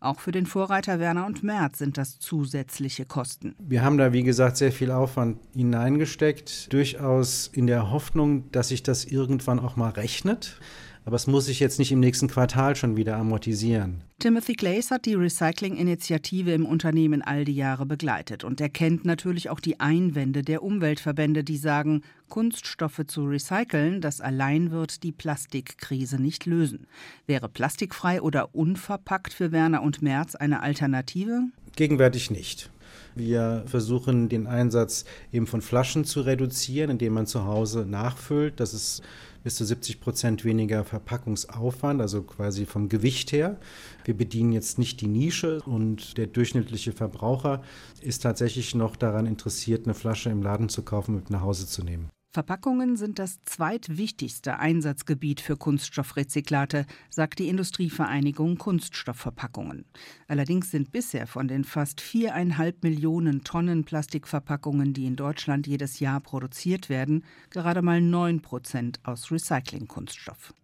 Auch 0.00 0.18
für 0.18 0.32
den 0.32 0.46
Vorreiter 0.46 0.98
Werner 0.98 1.26
und 1.26 1.42
Merz 1.42 1.78
sind 1.78 1.96
das 1.96 2.18
zusätzliche 2.18 3.04
Kosten. 3.04 3.54
Wir 3.58 3.82
haben 3.82 3.98
da, 3.98 4.12
wie 4.12 4.24
gesagt, 4.24 4.56
sehr 4.56 4.72
viel 4.72 4.90
Aufwand 4.90 5.38
hineingesteckt, 5.54 6.72
durchaus 6.72 7.48
in 7.52 7.66
der 7.66 7.90
Hoffnung, 7.90 8.50
dass 8.50 8.68
sich 8.68 8.82
das 8.82 9.04
irgendwann 9.04 9.60
auch 9.60 9.76
mal 9.76 9.90
rechnet. 9.90 10.58
Aber 11.04 11.16
es 11.16 11.26
muss 11.26 11.46
sich 11.46 11.60
jetzt 11.60 11.78
nicht 11.78 11.92
im 11.92 12.00
nächsten 12.00 12.28
Quartal 12.28 12.76
schon 12.76 12.96
wieder 12.96 13.16
amortisieren. 13.16 14.02
Timothy 14.18 14.54
Glaze 14.54 14.94
hat 14.94 15.04
die 15.04 15.14
Recycling-Initiative 15.14 16.52
im 16.52 16.64
Unternehmen 16.64 17.22
all 17.22 17.44
die 17.44 17.54
Jahre 17.54 17.86
begleitet 17.86 18.44
und 18.44 18.60
er 18.60 18.68
kennt 18.68 19.04
natürlich 19.04 19.50
auch 19.50 19.60
die 19.60 19.80
Einwände 19.80 20.42
der 20.42 20.62
Umweltverbände, 20.62 21.42
die 21.44 21.56
sagen, 21.56 22.02
Kunststoffe 22.28 23.02
zu 23.06 23.24
recyceln, 23.24 24.00
das 24.00 24.20
allein 24.20 24.70
wird 24.70 25.02
die 25.02 25.12
Plastikkrise 25.12 26.22
nicht 26.22 26.46
lösen. 26.46 26.86
Wäre 27.26 27.48
plastikfrei 27.48 28.22
oder 28.22 28.54
unverpackt 28.54 29.34
für 29.34 29.52
Werner 29.52 29.82
und 29.82 30.02
Merz 30.02 30.34
eine 30.34 30.62
Alternative? 30.62 31.42
Gegenwärtig 31.76 32.30
nicht. 32.30 32.70
Wir 33.14 33.64
versuchen 33.66 34.28
den 34.28 34.46
Einsatz 34.46 35.04
eben 35.32 35.46
von 35.46 35.60
Flaschen 35.60 36.04
zu 36.04 36.22
reduzieren, 36.22 36.90
indem 36.90 37.14
man 37.14 37.26
zu 37.26 37.44
Hause 37.44 37.86
nachfüllt. 37.86 38.60
Das 38.60 38.74
ist 38.74 39.02
bis 39.42 39.56
zu 39.56 39.64
70 39.64 40.00
Prozent 40.00 40.44
weniger 40.44 40.84
Verpackungsaufwand, 40.84 42.00
also 42.00 42.22
quasi 42.22 42.64
vom 42.64 42.88
Gewicht 42.88 43.32
her. 43.32 43.58
Wir 44.04 44.16
bedienen 44.16 44.52
jetzt 44.52 44.78
nicht 44.78 45.00
die 45.00 45.08
Nische 45.08 45.60
und 45.62 46.16
der 46.16 46.28
durchschnittliche 46.28 46.92
Verbraucher 46.92 47.62
ist 48.00 48.22
tatsächlich 48.22 48.74
noch 48.74 48.96
daran 48.96 49.26
interessiert, 49.26 49.86
eine 49.86 49.94
Flasche 49.94 50.30
im 50.30 50.42
Laden 50.42 50.68
zu 50.68 50.82
kaufen 50.82 51.16
und 51.16 51.30
nach 51.30 51.42
Hause 51.42 51.66
zu 51.66 51.82
nehmen. 51.82 52.10
Verpackungen 52.32 52.96
sind 52.96 53.18
das 53.18 53.44
zweitwichtigste 53.44 54.58
Einsatzgebiet 54.58 55.42
für 55.42 55.58
Kunststoffrezyklate, 55.58 56.86
sagt 57.10 57.40
die 57.40 57.48
Industrievereinigung 57.48 58.56
Kunststoffverpackungen. 58.56 59.84
Allerdings 60.28 60.70
sind 60.70 60.92
bisher 60.92 61.26
von 61.26 61.46
den 61.46 61.64
fast 61.64 62.00
viereinhalb 62.00 62.82
Millionen 62.84 63.44
Tonnen 63.44 63.84
Plastikverpackungen, 63.84 64.94
die 64.94 65.04
in 65.04 65.16
Deutschland 65.16 65.66
jedes 65.66 66.00
Jahr 66.00 66.20
produziert 66.20 66.88
werden, 66.88 67.22
gerade 67.50 67.82
mal 67.82 68.00
neun 68.00 68.40
Prozent 68.40 68.98
aus 69.02 69.30
Recyclingkunststoff. 69.30 70.54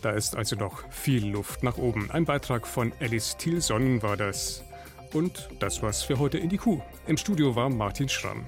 Da 0.00 0.12
ist 0.12 0.36
also 0.36 0.56
noch 0.56 0.90
viel 0.90 1.26
Luft 1.26 1.64
nach 1.64 1.76
oben. 1.76 2.10
Ein 2.10 2.24
Beitrag 2.24 2.66
von 2.66 2.94
Alice 3.00 3.36
Thielson 3.36 4.00
war 4.02 4.16
das. 4.16 4.62
Und 5.12 5.50
das 5.60 5.82
war's 5.82 6.02
für 6.02 6.18
heute 6.18 6.38
in 6.38 6.48
die 6.48 6.58
Kuh. 6.58 6.80
Im 7.06 7.18
Studio 7.18 7.54
war 7.54 7.68
Martin 7.68 8.08
Schramm. 8.08 8.46